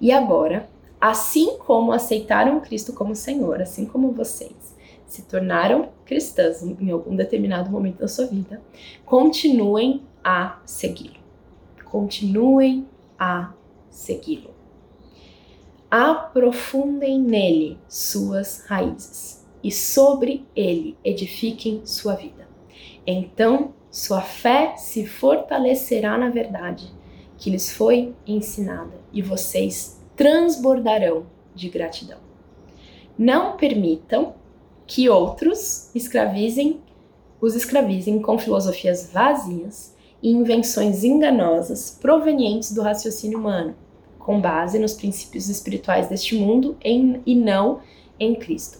E 0.00 0.10
agora, 0.10 0.68
assim 1.00 1.56
como 1.58 1.92
aceitaram 1.92 2.60
Cristo 2.60 2.92
como 2.92 3.14
Senhor, 3.14 3.60
assim 3.60 3.86
como 3.86 4.12
vocês 4.12 4.76
se 5.06 5.22
tornaram 5.22 5.88
cristãs 6.04 6.62
em 6.62 6.90
algum 6.90 7.16
determinado 7.16 7.70
momento 7.70 7.98
da 7.98 8.08
sua 8.08 8.26
vida, 8.26 8.60
continuem 9.06 10.02
a 10.22 10.60
segui-lo. 10.66 11.18
Continuem 11.84 12.86
a 13.18 13.54
segui-lo 13.88 14.57
aprofundem 15.90 17.18
nele 17.18 17.78
suas 17.88 18.64
raízes 18.66 19.46
e 19.64 19.72
sobre 19.72 20.46
ele 20.54 20.96
edifiquem 21.02 21.80
sua 21.84 22.14
vida. 22.14 22.46
Então 23.06 23.72
sua 23.90 24.20
fé 24.20 24.76
se 24.76 25.06
fortalecerá 25.06 26.18
na 26.18 26.28
verdade 26.28 26.92
que 27.38 27.48
lhes 27.48 27.72
foi 27.72 28.14
ensinada 28.26 29.00
e 29.12 29.22
vocês 29.22 29.98
transbordarão 30.14 31.26
de 31.54 31.70
gratidão. 31.70 32.18
Não 33.16 33.56
permitam 33.56 34.34
que 34.86 35.08
outros 35.08 35.90
escravizem, 35.94 36.80
os 37.40 37.54
escravizem 37.54 38.20
com 38.20 38.38
filosofias 38.38 39.10
vazias 39.10 39.96
e 40.22 40.30
invenções 40.30 41.02
enganosas 41.02 41.96
provenientes 42.00 42.72
do 42.72 42.82
raciocínio 42.82 43.38
humano 43.38 43.74
com 44.28 44.42
base 44.42 44.78
nos 44.78 44.92
princípios 44.92 45.48
espirituais 45.48 46.06
deste 46.06 46.34
mundo 46.34 46.76
em, 46.84 47.22
e 47.24 47.34
não 47.34 47.80
em 48.20 48.34
Cristo. 48.34 48.78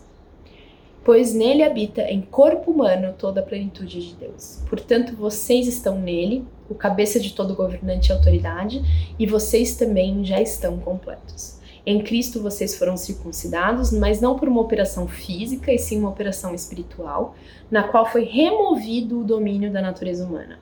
pois 1.02 1.32
nele 1.32 1.62
habita 1.62 2.02
em 2.02 2.20
corpo 2.20 2.70
humano 2.70 3.14
toda 3.16 3.40
a 3.40 3.42
plenitude 3.42 4.10
de 4.10 4.14
Deus. 4.16 4.62
Portanto, 4.68 5.16
vocês 5.16 5.66
estão 5.66 5.98
nele, 5.98 6.44
o 6.68 6.74
cabeça 6.74 7.18
de 7.18 7.32
todo 7.32 7.54
governante 7.54 8.10
e 8.10 8.12
autoridade, 8.12 9.14
e 9.18 9.26
vocês 9.26 9.74
também 9.74 10.22
já 10.22 10.38
estão 10.38 10.76
completos. 10.76 11.58
Em 11.86 12.02
Cristo 12.02 12.42
vocês 12.42 12.76
foram 12.76 12.98
circuncidados, 12.98 13.90
mas 13.90 14.20
não 14.20 14.38
por 14.38 14.50
uma 14.50 14.60
operação 14.60 15.08
física, 15.08 15.72
e 15.72 15.78
sim 15.78 15.98
uma 15.98 16.10
operação 16.10 16.54
espiritual, 16.54 17.34
na 17.70 17.84
qual 17.84 18.04
foi 18.04 18.24
removido 18.24 19.20
o 19.20 19.24
domínio 19.24 19.72
da 19.72 19.80
natureza 19.80 20.26
humana. 20.26 20.58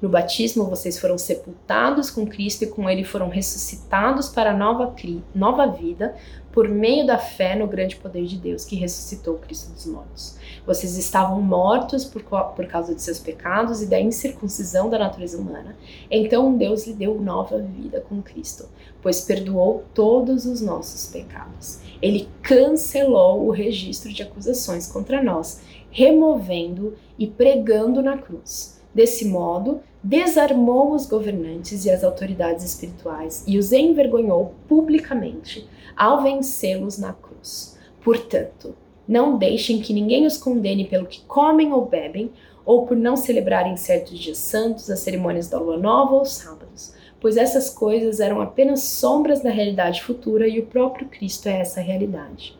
No 0.00 0.08
batismo, 0.08 0.64
vocês 0.64 0.98
foram 0.98 1.18
sepultados 1.18 2.10
com 2.10 2.26
Cristo 2.26 2.64
e 2.64 2.66
com 2.66 2.88
Ele 2.88 3.04
foram 3.04 3.28
ressuscitados 3.28 4.30
para 4.30 4.56
nova, 4.56 4.94
nova 5.34 5.66
vida 5.66 6.14
por 6.50 6.68
meio 6.68 7.06
da 7.06 7.18
fé 7.18 7.54
no 7.54 7.66
grande 7.66 7.96
poder 7.96 8.24
de 8.24 8.36
Deus 8.36 8.64
que 8.64 8.76
ressuscitou 8.76 9.34
Cristo 9.36 9.72
dos 9.72 9.84
mortos. 9.86 10.36
Vocês 10.66 10.96
estavam 10.96 11.40
mortos 11.42 12.04
por, 12.04 12.22
por 12.22 12.66
causa 12.66 12.94
de 12.94 13.02
seus 13.02 13.18
pecados 13.18 13.82
e 13.82 13.86
da 13.86 14.00
incircuncisão 14.00 14.88
da 14.88 14.98
natureza 14.98 15.38
humana. 15.38 15.76
Então 16.10 16.56
Deus 16.56 16.86
lhe 16.86 16.94
deu 16.94 17.20
nova 17.20 17.58
vida 17.58 18.00
com 18.00 18.22
Cristo, 18.22 18.68
pois 19.02 19.20
perdoou 19.20 19.84
todos 19.94 20.46
os 20.46 20.62
nossos 20.62 21.10
pecados. 21.10 21.78
Ele 22.00 22.28
cancelou 22.42 23.46
o 23.46 23.50
registro 23.50 24.12
de 24.12 24.22
acusações 24.22 24.86
contra 24.86 25.22
nós, 25.22 25.60
removendo 25.90 26.96
e 27.18 27.26
pregando 27.26 28.02
na 28.02 28.16
cruz. 28.16 28.79
Desse 28.94 29.24
modo, 29.24 29.80
desarmou 30.02 30.92
os 30.94 31.06
governantes 31.06 31.84
e 31.84 31.90
as 31.90 32.02
autoridades 32.02 32.64
espirituais 32.64 33.44
e 33.46 33.58
os 33.58 33.72
envergonhou 33.72 34.54
publicamente 34.66 35.68
ao 35.96 36.22
vencê-los 36.22 36.98
na 36.98 37.12
cruz. 37.12 37.78
Portanto, 38.02 38.74
não 39.06 39.36
deixem 39.36 39.80
que 39.80 39.92
ninguém 39.92 40.26
os 40.26 40.38
condene 40.38 40.86
pelo 40.86 41.06
que 41.06 41.22
comem 41.22 41.72
ou 41.72 41.84
bebem, 41.84 42.30
ou 42.64 42.86
por 42.86 42.96
não 42.96 43.16
celebrarem 43.16 43.76
certos 43.76 44.18
dias 44.18 44.38
santos, 44.38 44.88
as 44.90 45.00
cerimônias 45.00 45.48
da 45.48 45.58
lua 45.58 45.76
nova 45.76 46.14
ou 46.14 46.24
sábados, 46.24 46.94
pois 47.20 47.36
essas 47.36 47.70
coisas 47.70 48.20
eram 48.20 48.40
apenas 48.40 48.82
sombras 48.82 49.42
da 49.42 49.50
realidade 49.50 50.02
futura 50.02 50.46
e 50.46 50.60
o 50.60 50.66
próprio 50.66 51.08
Cristo 51.08 51.48
é 51.48 51.58
essa 51.58 51.80
realidade. 51.80 52.59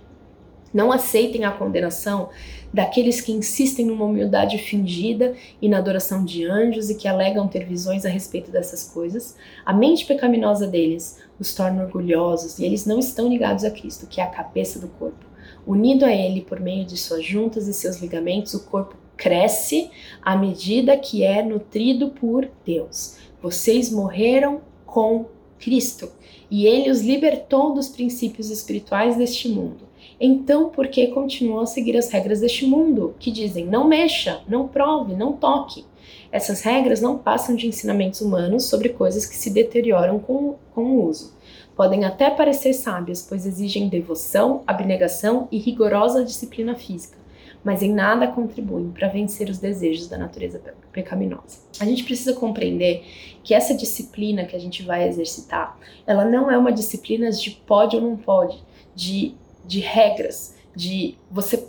Não 0.73 0.93
aceitem 0.93 1.45
a 1.45 1.51
condenação 1.51 2.29
daqueles 2.73 3.21
que 3.21 3.33
insistem 3.33 3.87
numa 3.87 4.05
humildade 4.05 4.57
fingida 4.59 5.35
e 5.61 5.69
na 5.69 5.79
adoração 5.79 6.25
de 6.25 6.45
anjos 6.45 6.89
e 6.89 6.95
que 6.95 7.09
alegam 7.09 7.49
ter 7.49 7.65
visões 7.65 8.05
a 8.05 8.09
respeito 8.09 8.51
dessas 8.51 8.85
coisas. 8.85 9.37
A 9.67 9.73
mente 9.73 10.07
pecaminosa 10.07 10.69
deles 10.69 11.19
os 11.39 11.53
torna 11.55 11.83
orgulhosos 11.83 12.59
e 12.59 12.65
eles 12.65 12.87
não 12.87 12.99
estão 12.99 13.29
ligados 13.29 13.65
a 13.65 13.71
Cristo, 13.71 14.07
que 14.07 14.21
é 14.21 14.25
a 14.25 14.29
cabeça 14.29 14.79
do 14.79 14.87
corpo. 14.87 15.27
Unido 15.67 16.05
a 16.05 16.13
Ele 16.13 16.41
por 16.41 16.61
meio 16.61 16.85
de 16.85 16.97
suas 16.97 17.25
juntas 17.25 17.67
e 17.67 17.75
seus 17.75 17.97
ligamentos, 17.97 18.55
o 18.55 18.65
corpo 18.67 18.97
cresce 19.17 19.91
à 20.23 20.37
medida 20.37 20.97
que 20.97 21.25
é 21.25 21.43
nutrido 21.43 22.11
por 22.11 22.49
Deus. 22.65 23.17
Vocês 23.43 23.91
morreram 23.91 24.61
com 24.87 25.27
Cristo 25.59 26.11
e 26.51 26.67
Ele 26.67 26.91
os 26.91 27.01
libertou 27.01 27.75
dos 27.75 27.89
princípios 27.89 28.51
espirituais 28.51 29.17
deste 29.17 29.49
mundo 29.49 29.89
então, 30.21 30.69
por 30.69 30.89
que 30.89 31.07
continuam 31.07 31.63
a 31.63 31.67
seguir 31.67 31.97
as 31.97 32.11
regras 32.11 32.41
deste 32.41 32.67
mundo, 32.67 33.15
que 33.19 33.31
dizem 33.31 33.65
não 33.65 33.89
mexa, 33.89 34.43
não 34.47 34.69
prove, 34.69 35.15
não 35.15 35.33
toque? 35.33 35.87
Essas 36.31 36.61
regras 36.61 37.01
não 37.01 37.17
passam 37.17 37.57
de 37.57 37.67
ensinamentos 37.67 38.21
humanos 38.21 38.65
sobre 38.65 38.91
coisas 38.91 39.25
que 39.25 39.35
se 39.35 39.51
deterioram 39.51 40.19
com, 40.19 40.57
com 40.75 40.83
o 40.83 41.05
uso. 41.07 41.35
Podem 41.75 42.05
até 42.05 42.29
parecer 42.29 42.75
sábias, 42.75 43.25
pois 43.27 43.47
exigem 43.47 43.89
devoção, 43.89 44.63
abnegação 44.67 45.49
e 45.51 45.57
rigorosa 45.57 46.23
disciplina 46.23 46.75
física, 46.75 47.17
mas 47.65 47.83
em 47.83 47.91
nada 47.93 48.29
contribuem 48.29 48.91
para 48.91 49.09
vencer 49.09 49.49
os 49.49 49.57
desejos 49.57 50.07
da 50.07 50.19
natureza 50.19 50.61
pecaminosa. 50.93 51.61
A 51.81 51.87
gente 51.87 52.05
precisa 52.05 52.35
compreender 52.35 53.03
que 53.43 53.55
essa 53.55 53.75
disciplina 53.75 54.45
que 54.45 54.55
a 54.55 54.59
gente 54.61 54.83
vai 54.83 55.09
exercitar, 55.09 55.79
ela 56.07 56.27
não 56.27 56.51
é 56.51 56.59
uma 56.59 56.71
disciplina 56.71 57.31
de 57.31 57.51
pode 57.51 57.97
ou 57.97 58.03
não 58.03 58.17
pode, 58.17 58.63
de 58.95 59.35
de 59.64 59.81
regras, 59.81 60.55
de 60.75 61.16
você 61.31 61.68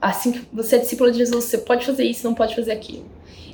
assim 0.00 0.32
que 0.32 0.46
você 0.52 0.76
é 0.76 0.78
discípulo 0.78 1.10
de 1.10 1.18
Jesus, 1.18 1.44
você 1.44 1.58
pode 1.58 1.84
fazer 1.84 2.04
isso, 2.04 2.24
não 2.24 2.34
pode 2.34 2.54
fazer 2.54 2.72
aquilo. 2.72 3.06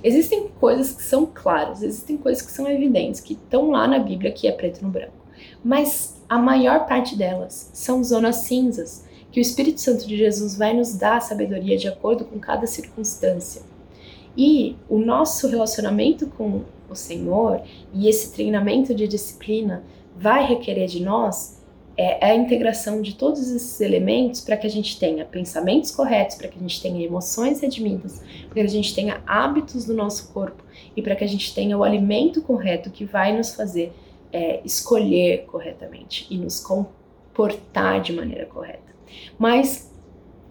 Existem 0.03 0.48
coisas 0.61 0.92
que 0.92 1.03
são 1.03 1.24
claras, 1.24 1.83
existem 1.83 2.16
coisas 2.16 2.42
que 2.42 2.53
são 2.53 2.68
evidentes, 2.68 3.20
que 3.20 3.33
estão 3.33 3.70
lá 3.70 3.88
na 3.88 3.98
Bíblia, 3.98 4.31
que 4.31 4.46
é 4.46 4.53
preto 4.53 4.83
no 4.83 4.90
branco. 4.90 5.24
Mas 5.64 6.22
a 6.29 6.38
maior 6.38 6.87
parte 6.87 7.16
delas 7.16 7.70
são 7.72 8.05
zonas 8.05 8.37
cinzas, 8.37 9.07
que 9.33 9.40
o 9.40 9.42
Espírito 9.42 9.81
Santo 9.81 10.07
de 10.07 10.16
Jesus 10.16 10.57
vai 10.57 10.74
nos 10.74 10.94
dar 10.94 11.20
sabedoria 11.20 11.77
de 11.77 11.88
acordo 11.88 12.24
com 12.24 12.38
cada 12.38 12.66
circunstância. 12.66 13.62
E 14.37 14.77
o 14.88 14.98
nosso 14.98 15.48
relacionamento 15.48 16.27
com 16.27 16.62
o 16.88 16.94
Senhor 16.94 17.62
e 17.92 18.09
esse 18.09 18.33
treinamento 18.33 18.94
de 18.94 19.09
disciplina 19.09 19.83
vai 20.16 20.46
requerer 20.46 20.87
de 20.87 21.03
nós 21.03 21.54
é, 21.96 22.28
é 22.28 22.30
a 22.33 22.35
integração 22.35 23.00
de 23.00 23.14
todos 23.14 23.50
esses 23.50 23.80
elementos 23.80 24.40
para 24.40 24.57
que 24.57 24.66
a 24.66 24.70
gente 24.70 24.98
tenha 24.98 25.24
pensamentos 25.24 25.90
corretos, 25.90 26.37
para 26.37 26.48
que 26.48 26.59
a 26.59 26.61
gente 26.61 26.80
tenha 26.80 27.04
emoções 27.04 27.61
redimidas, 27.61 28.20
para 28.46 28.54
que 28.54 28.61
a 28.61 28.66
gente 28.68 28.94
tenha 28.94 29.22
hábitos 29.26 29.85
do 29.85 29.94
nosso 29.94 30.33
corpo 30.33 30.62
e 30.96 31.02
para 31.02 31.14
que 31.14 31.24
a 31.24 31.28
gente 31.28 31.54
tenha 31.54 31.78
o 31.78 31.85
alimento 31.85 32.42
correto 32.42 32.90
que 32.90 33.04
vai 33.04 33.37
nos 33.37 33.54
fazer 33.54 33.92
é, 34.33 34.61
escolher 34.64 35.44
corretamente 35.46 36.26
e 36.28 36.37
nos 36.37 36.59
comportar 36.59 38.00
de 38.00 38.12
maneira 38.12 38.46
correta. 38.46 38.83
Mas, 39.38 39.92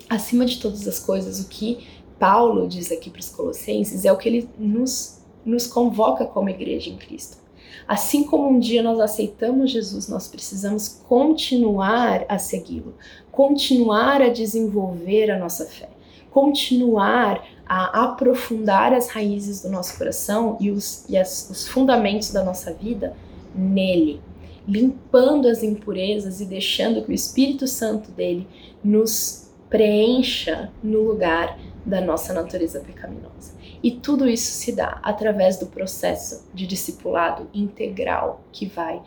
acima 0.10 0.46
de 0.46 0.60
todas 0.60 0.88
as 0.88 1.00
coisas, 1.00 1.44
o 1.44 1.50
que 1.50 1.86
Paulo 2.18 2.66
diz 2.66 2.90
aqui 2.90 3.10
para 3.10 3.20
os 3.20 3.28
Colossenses 3.28 4.06
é 4.06 4.14
o 4.14 4.18
que 4.18 4.30
ele 4.30 4.50
nos, 4.58 5.22
nos 5.46 5.68
convoca 5.68 6.26
como 6.26 6.48
igreja 6.48 6.90
em 6.90 6.96
Cristo. 6.96 7.43
Assim 7.88 8.24
como 8.24 8.50
um 8.50 8.60
dia 8.60 8.82
nós 8.82 9.00
aceitamos 9.00 9.72
Jesus, 9.72 10.08
nós 10.08 10.28
precisamos 10.28 10.88
continuar 11.08 12.26
a 12.30 12.38
segui-lo, 12.40 12.96
continuar 13.32 14.22
a 14.22 14.30
desenvolver 14.30 15.32
a 15.32 15.38
nossa 15.38 15.66
fé, 15.66 15.90
continuar 16.32 17.44
a 17.66 18.04
aprofundar 18.06 18.94
as 18.94 19.10
raízes 19.10 19.62
do 19.62 19.70
nosso 19.70 19.98
coração 19.98 20.58
e 20.60 20.72
os, 20.72 21.08
e 21.10 21.18
as, 21.18 21.50
os 21.50 21.68
fundamentos 21.68 22.32
da 22.32 22.44
nossa 22.44 22.74
vida 22.74 23.16
nele, 23.56 24.22
limpando 24.68 25.48
as 25.48 25.64
impurezas 25.64 26.42
e 26.42 26.46
deixando 26.46 27.04
que 27.04 27.12
o 27.12 27.14
Espírito 27.14 27.68
Santo 27.68 28.12
dele 28.12 28.48
nos 28.84 29.52
preencha 29.70 30.72
no 30.84 31.02
lugar 31.02 31.58
da 31.86 32.00
nossa 32.00 32.34
natureza 32.34 32.80
pecaminosa. 32.80 33.54
E 33.84 33.92
tudo 33.92 34.30
isso 34.30 34.50
se 34.54 34.72
dá 34.72 35.02
através 35.04 35.58
do 35.58 35.66
processo 35.68 36.48
de 36.54 36.66
discipulado 36.66 37.50
integral 37.54 38.42
que 38.54 38.66
vai 38.66 39.04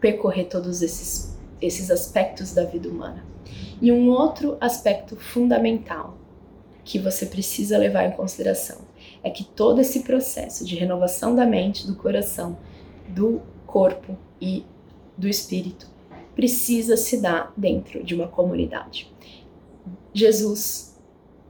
percorrer 0.00 0.46
todos 0.46 0.82
esses, 0.82 1.38
esses 1.62 1.92
aspectos 1.92 2.52
da 2.52 2.64
vida 2.64 2.88
humana. 2.88 3.24
E 3.80 3.92
um 3.92 4.10
outro 4.10 4.56
aspecto 4.60 5.14
fundamental 5.16 6.18
que 6.84 6.98
você 6.98 7.26
precisa 7.26 7.78
levar 7.78 8.04
em 8.04 8.10
consideração 8.10 8.78
é 9.22 9.30
que 9.30 9.44
todo 9.44 9.80
esse 9.80 10.00
processo 10.00 10.64
de 10.64 10.74
renovação 10.74 11.34
da 11.34 11.46
mente, 11.46 11.86
do 11.86 11.94
coração, 11.94 12.58
do 13.08 13.40
corpo 13.66 14.18
e 14.40 14.66
do 15.16 15.28
espírito 15.28 15.88
precisa 16.34 16.96
se 16.96 17.20
dar 17.20 17.52
dentro 17.56 18.02
de 18.02 18.14
uma 18.14 18.26
comunidade. 18.26 19.12
Jesus 20.12 21.00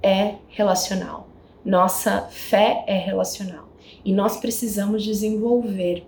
é 0.02 0.36
relacional. 0.48 1.33
Nossa 1.64 2.28
fé 2.30 2.84
é 2.86 2.98
relacional 2.98 3.68
e 4.04 4.12
nós 4.12 4.36
precisamos 4.36 5.02
desenvolver 5.02 6.06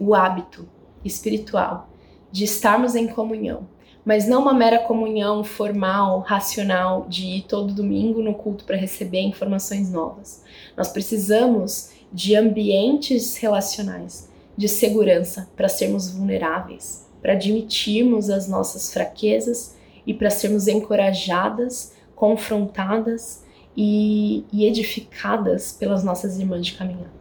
o 0.00 0.14
hábito 0.14 0.68
espiritual 1.04 1.88
de 2.30 2.44
estarmos 2.44 2.94
em 2.94 3.06
comunhão, 3.06 3.68
mas 4.04 4.26
não 4.26 4.42
uma 4.42 4.52
mera 4.52 4.80
comunhão 4.80 5.44
formal, 5.44 6.20
racional, 6.20 7.06
de 7.08 7.24
ir 7.26 7.42
todo 7.42 7.72
domingo 7.72 8.20
no 8.22 8.34
culto 8.34 8.64
para 8.64 8.76
receber 8.76 9.20
informações 9.20 9.90
novas. 9.90 10.42
Nós 10.76 10.88
precisamos 10.88 11.90
de 12.12 12.34
ambientes 12.34 13.36
relacionais, 13.36 14.28
de 14.56 14.68
segurança 14.68 15.48
para 15.56 15.68
sermos 15.68 16.10
vulneráveis, 16.10 17.06
para 17.22 17.34
admitirmos 17.34 18.28
as 18.28 18.48
nossas 18.48 18.92
fraquezas 18.92 19.76
e 20.06 20.12
para 20.12 20.30
sermos 20.30 20.66
encorajadas, 20.66 21.92
confrontadas 22.14 23.46
e, 23.80 24.44
e 24.52 24.66
edificadas 24.66 25.70
pelas 25.70 26.02
nossas 26.02 26.36
irmãs 26.36 26.66
de 26.66 26.72
caminhada. 26.72 27.12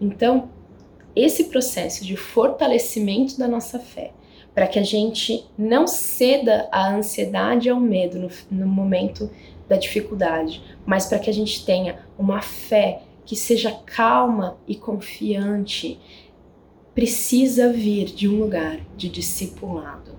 Então, 0.00 0.48
esse 1.14 1.44
processo 1.44 2.06
de 2.06 2.16
fortalecimento 2.16 3.38
da 3.38 3.46
nossa 3.46 3.78
fé, 3.78 4.12
para 4.54 4.66
que 4.66 4.78
a 4.78 4.82
gente 4.82 5.44
não 5.58 5.86
ceda 5.86 6.66
à 6.72 6.90
ansiedade 6.90 7.68
e 7.68 7.70
ao 7.70 7.78
medo 7.78 8.18
no, 8.18 8.30
no 8.50 8.66
momento 8.66 9.30
da 9.68 9.76
dificuldade, 9.76 10.62
mas 10.86 11.04
para 11.04 11.18
que 11.18 11.28
a 11.28 11.34
gente 11.34 11.66
tenha 11.66 11.98
uma 12.18 12.40
fé 12.40 13.02
que 13.26 13.36
seja 13.36 13.70
calma 13.84 14.56
e 14.66 14.74
confiante, 14.74 16.00
precisa 16.94 17.70
vir 17.70 18.06
de 18.06 18.26
um 18.26 18.40
lugar 18.40 18.80
de 18.96 19.10
discipulado, 19.10 20.12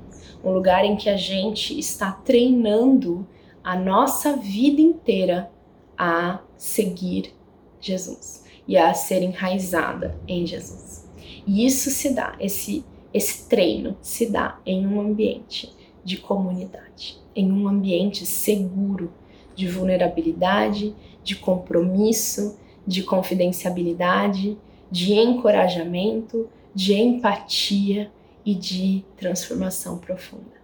um 0.44 0.52
lugar 0.52 0.86
em 0.86 0.96
que 0.96 1.10
a 1.10 1.18
gente 1.18 1.78
está 1.80 2.12
treinando 2.12 3.28
a 3.64 3.76
nossa 3.76 4.36
vida 4.36 4.80
inteira 4.80 5.55
a 5.98 6.40
seguir 6.58 7.34
Jesus 7.80 8.44
e 8.68 8.78
a 8.78 8.94
ser 8.94 9.22
enraizada 9.22 10.18
em 10.28 10.46
Jesus. 10.46 11.08
E 11.46 11.66
isso 11.66 11.90
se 11.90 12.14
dá, 12.14 12.36
esse, 12.40 12.84
esse 13.14 13.48
treino 13.48 13.96
se 14.02 14.28
dá 14.28 14.60
em 14.66 14.86
um 14.88 15.00
ambiente 15.00 15.72
de 16.04 16.18
comunidade, 16.18 17.18
em 17.36 17.52
um 17.52 17.68
ambiente 17.68 18.26
seguro 18.26 19.12
de 19.56 19.68
vulnerabilidade, 19.68 20.96
de 21.24 21.36
compromisso, 21.36 22.58
de 22.86 23.04
confidencialidade, 23.04 24.58
de 24.92 25.14
encorajamento, 25.14 26.48
de 26.74 26.94
empatia 26.94 28.12
e 28.46 28.54
de 28.54 29.04
transformação 29.18 29.98
profunda. 29.98 30.56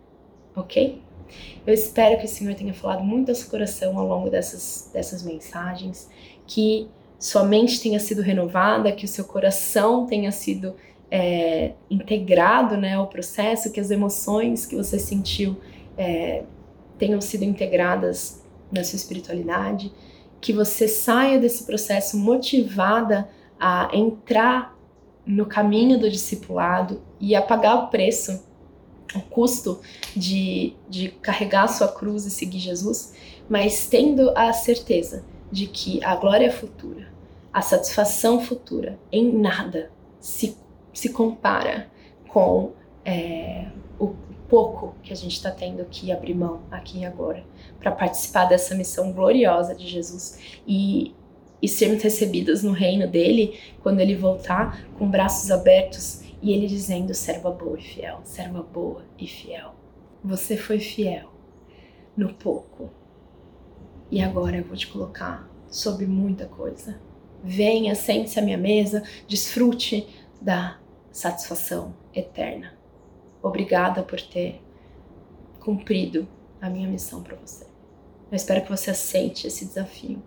Ok? 0.56 1.02
Eu 1.66 1.74
espero 1.74 2.18
que 2.20 2.26
o 2.26 2.28
Senhor 2.30 2.56
tenha 2.56 2.74
falado 2.74 3.04
muito 3.04 3.30
ao 3.30 3.36
seu 3.36 3.50
coração 3.50 3.98
ao 3.98 4.08
longo 4.08 4.30
dessas, 4.30 4.90
dessas 4.94 5.24
mensagens, 5.24 6.10
que 6.48 6.88
sua 7.20 7.44
mente 7.44 7.80
tenha 7.82 8.00
sido 8.00 8.22
renovada, 8.22 8.92
que 8.92 9.06
o 9.06 9.08
seu 9.08 9.26
coração 9.26 10.08
tenha 10.08 10.32
sido 10.32 10.76
é, 11.10 11.74
integrado 11.90 12.78
né, 12.78 12.96
ao 12.96 13.08
processo, 13.08 13.72
que 13.72 13.80
as 13.80 13.92
emoções 13.92 14.66
que 14.66 14.76
você 14.76 14.98
sentiu 14.98 15.58
é, 15.98 16.44
tenham 16.98 17.20
sido 17.20 17.44
integradas 17.44 18.42
na 18.72 18.84
sua 18.84 18.96
espiritualidade, 18.96 19.92
que 20.40 20.54
você 20.54 20.88
saia 20.88 21.38
desse 21.38 21.66
processo 21.66 22.18
motivada 22.18 23.30
a 23.60 23.90
entrar 23.94 24.76
no 25.26 25.46
caminho 25.46 26.00
do 26.00 26.10
discipulado 26.10 27.02
e 27.20 27.36
a 27.36 27.42
pagar 27.42 27.76
o 27.76 27.88
preço, 27.88 28.44
o 29.16 29.22
custo 29.22 29.82
de, 30.16 30.74
de 30.90 31.10
carregar 31.10 31.66
a 31.66 31.68
sua 31.68 31.88
cruz 31.88 32.26
e 32.26 32.32
seguir 32.32 32.60
Jesus, 32.60 33.14
mas 33.50 33.88
tendo 33.88 34.32
a 34.36 34.54
certeza 34.54 35.24
de 35.52 35.68
que 35.68 36.04
a 36.04 36.16
glória 36.16 36.52
futura, 36.52 37.12
a 37.52 37.62
satisfação 37.62 38.40
futura, 38.42 38.98
em 39.12 39.34
nada 39.34 39.92
se, 40.20 40.58
se 40.94 41.10
compara 41.10 41.90
com 42.28 42.72
é, 43.04 43.68
o 44.00 44.16
pouco 44.48 44.96
que 45.04 45.12
a 45.12 45.16
gente 45.16 45.34
está 45.34 45.52
tendo 45.52 45.86
que 45.86 46.12
abrir 46.12 46.34
mão 46.34 46.62
aqui 46.70 47.00
e 47.00 47.06
agora 47.06 47.44
para 47.80 47.92
participar 47.92 48.46
dessa 48.46 48.76
missão 48.76 49.12
gloriosa 49.12 49.76
de 49.76 49.88
Jesus 49.88 50.40
e, 50.66 51.14
e 51.62 51.68
sermos 51.68 52.02
recebidas 52.04 52.64
no 52.64 52.72
reino 52.72 53.08
dele 53.08 53.60
quando 53.82 54.00
ele 54.00 54.16
voltar 54.16 54.86
com 54.98 55.10
braços 55.10 55.52
abertos 55.52 56.21
e 56.42 56.52
ele 56.52 56.68
dizendo: 56.68 57.14
serva 57.14 57.52
boa 57.52 57.78
e 57.78 57.84
fiel, 57.84 58.22
serva 58.24 58.64
boa 58.64 59.06
e 59.18 59.28
fiel. 59.28 59.76
Você 60.24 60.58
foi 60.58 60.80
fiel 60.80 61.32
no 62.16 62.34
pouco 62.34 62.90
e 64.10 64.22
agora 64.22 64.58
eu 64.58 64.64
vou 64.64 64.76
te 64.76 64.88
colocar 64.88 65.50
sobre 65.70 66.06
muita 66.06 66.46
coisa. 66.46 67.00
Venha, 67.44 67.96
sente-se 67.96 68.40
à 68.40 68.42
minha 68.42 68.58
mesa, 68.58 69.04
desfrute 69.28 70.08
da 70.42 70.80
satisfação 71.12 71.94
eterna. 72.14 72.78
Obrigada 73.42 74.04
por 74.04 74.22
ter 74.22 74.62
cumprido 75.60 76.28
a 76.62 76.70
minha 76.70 76.88
missão 76.88 77.24
para 77.24 77.36
você. 77.38 77.66
Eu 78.32 78.36
espero 78.36 78.62
que 78.62 78.70
você 78.70 78.92
aceite 78.92 79.48
esse 79.48 79.66
desafio 79.66 80.22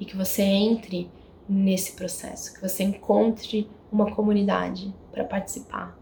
e 0.00 0.04
que 0.04 0.16
você 0.16 0.42
entre 0.42 1.10
nesse 1.48 1.92
processo, 1.92 2.54
que 2.54 2.60
você 2.60 2.82
encontre 2.82 3.70
uma 3.90 4.14
comunidade 4.14 4.92
para 5.16 5.24
participar 5.24 5.98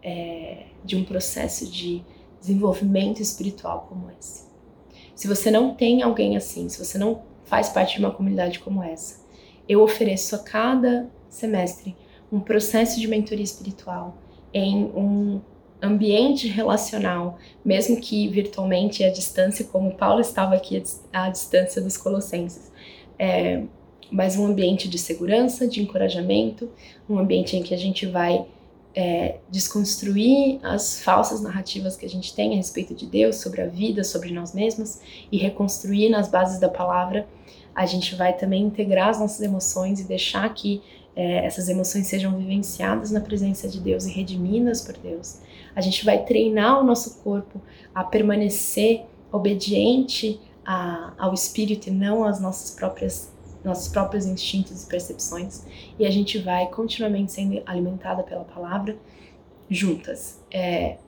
é, 0.00 0.66
de 0.84 0.94
um 0.94 1.04
processo 1.04 1.68
de 1.68 2.04
desenvolvimento 2.40 3.20
espiritual 3.20 3.86
como 3.88 4.08
esse. 4.16 4.44
Se 5.12 5.26
você 5.26 5.50
não 5.50 5.74
tem 5.74 6.02
alguém 6.02 6.36
assim, 6.36 6.68
se 6.68 6.78
você 6.78 6.96
não 6.96 7.22
faz 7.44 7.70
parte 7.70 7.96
de 7.96 8.04
uma 8.04 8.12
comunidade 8.12 8.60
como 8.60 8.80
essa, 8.80 9.24
eu 9.68 9.82
ofereço 9.82 10.36
a 10.36 10.38
cada 10.38 11.10
semestre 11.28 11.96
um 12.30 12.38
processo 12.38 13.00
de 13.00 13.08
mentoria 13.08 13.42
espiritual 13.42 14.16
em 14.52 14.84
um 14.84 15.40
ambiente 15.82 16.46
relacional, 16.46 17.36
mesmo 17.64 18.00
que 18.00 18.28
virtualmente 18.28 19.02
à 19.02 19.10
distância, 19.10 19.64
como 19.64 19.96
Paulo 19.96 20.20
estava 20.20 20.54
aqui 20.54 20.80
à 21.12 21.28
distância 21.28 21.82
dos 21.82 21.96
Colossenses. 21.96 22.70
É, 23.18 23.64
mas 24.10 24.36
um 24.36 24.46
ambiente 24.46 24.88
de 24.88 24.98
segurança, 24.98 25.66
de 25.66 25.82
encorajamento, 25.82 26.68
um 27.08 27.18
ambiente 27.18 27.56
em 27.56 27.62
que 27.62 27.74
a 27.74 27.78
gente 27.78 28.06
vai 28.06 28.44
é, 28.94 29.36
desconstruir 29.50 30.60
as 30.62 31.00
falsas 31.02 31.40
narrativas 31.40 31.96
que 31.96 32.06
a 32.06 32.08
gente 32.08 32.34
tem 32.34 32.52
a 32.52 32.56
respeito 32.56 32.94
de 32.94 33.06
Deus, 33.06 33.36
sobre 33.36 33.62
a 33.62 33.66
vida, 33.66 34.04
sobre 34.04 34.32
nós 34.32 34.54
mesmos 34.54 35.00
e 35.30 35.36
reconstruir 35.36 36.08
nas 36.08 36.28
bases 36.28 36.60
da 36.60 36.68
palavra 36.68 37.26
a 37.74 37.86
gente 37.86 38.14
vai 38.14 38.32
também 38.32 38.62
integrar 38.62 39.08
as 39.08 39.18
nossas 39.18 39.40
emoções 39.40 40.00
e 40.00 40.04
deixar 40.04 40.52
que 40.54 40.80
é, 41.16 41.44
essas 41.44 41.68
emoções 41.68 42.06
sejam 42.06 42.36
vivenciadas 42.36 43.10
na 43.10 43.20
presença 43.20 43.68
de 43.68 43.80
Deus 43.80 44.04
e 44.04 44.12
redimidas 44.12 44.80
por 44.80 44.96
Deus. 44.96 45.40
A 45.74 45.80
gente 45.80 46.04
vai 46.04 46.24
treinar 46.24 46.80
o 46.80 46.84
nosso 46.84 47.18
corpo 47.22 47.60
a 47.94 48.04
permanecer 48.04 49.04
obediente 49.32 50.40
a, 50.64 51.12
ao 51.18 51.34
Espírito 51.34 51.88
e 51.88 51.90
não 51.90 52.24
às 52.24 52.40
nossas 52.40 52.70
próprias 52.70 53.32
nossos 53.64 53.88
próprios 53.88 54.26
instintos 54.26 54.84
e 54.84 54.86
percepções 54.86 55.64
e 55.98 56.04
a 56.06 56.10
gente 56.10 56.38
vai 56.38 56.66
continuamente 56.68 57.32
sendo 57.32 57.62
alimentada 57.64 58.22
pela 58.22 58.44
palavra 58.44 58.96
juntas. 59.70 60.40
É, 60.50 60.98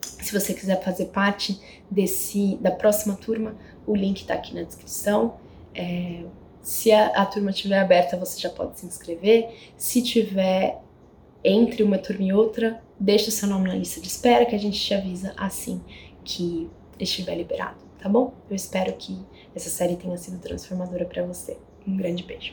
se 0.00 0.32
você 0.32 0.54
quiser 0.54 0.82
fazer 0.82 1.06
parte 1.06 1.60
desse 1.90 2.56
da 2.60 2.70
próxima 2.70 3.14
turma, 3.14 3.54
o 3.86 3.94
link 3.94 4.22
está 4.22 4.34
aqui 4.34 4.54
na 4.54 4.62
descrição. 4.62 5.36
É, 5.74 6.24
se 6.62 6.90
a, 6.90 7.08
a 7.08 7.26
turma 7.26 7.50
estiver 7.50 7.78
aberta, 7.78 8.16
você 8.16 8.40
já 8.40 8.50
pode 8.50 8.80
se 8.80 8.86
inscrever. 8.86 9.48
Se 9.76 10.02
tiver 10.02 10.80
entre 11.44 11.82
uma 11.82 11.98
turma 11.98 12.24
e 12.24 12.32
outra, 12.32 12.82
deixa 12.98 13.28
o 13.28 13.32
seu 13.32 13.48
nome 13.48 13.68
na 13.68 13.74
lista 13.74 14.00
de 14.00 14.08
espera 14.08 14.46
que 14.46 14.54
a 14.54 14.58
gente 14.58 14.80
te 14.80 14.94
avisa 14.94 15.32
assim 15.36 15.80
que 16.24 16.68
estiver 16.98 17.36
liberado, 17.36 17.78
tá 18.00 18.08
bom? 18.08 18.32
Eu 18.50 18.56
espero 18.56 18.92
que 18.94 19.16
essa 19.56 19.70
série 19.70 19.96
tenha 19.96 20.16
sido 20.18 20.38
transformadora 20.38 21.06
para 21.06 21.24
você. 21.24 21.56
Um 21.86 21.96
grande 21.96 22.22
beijo. 22.22 22.52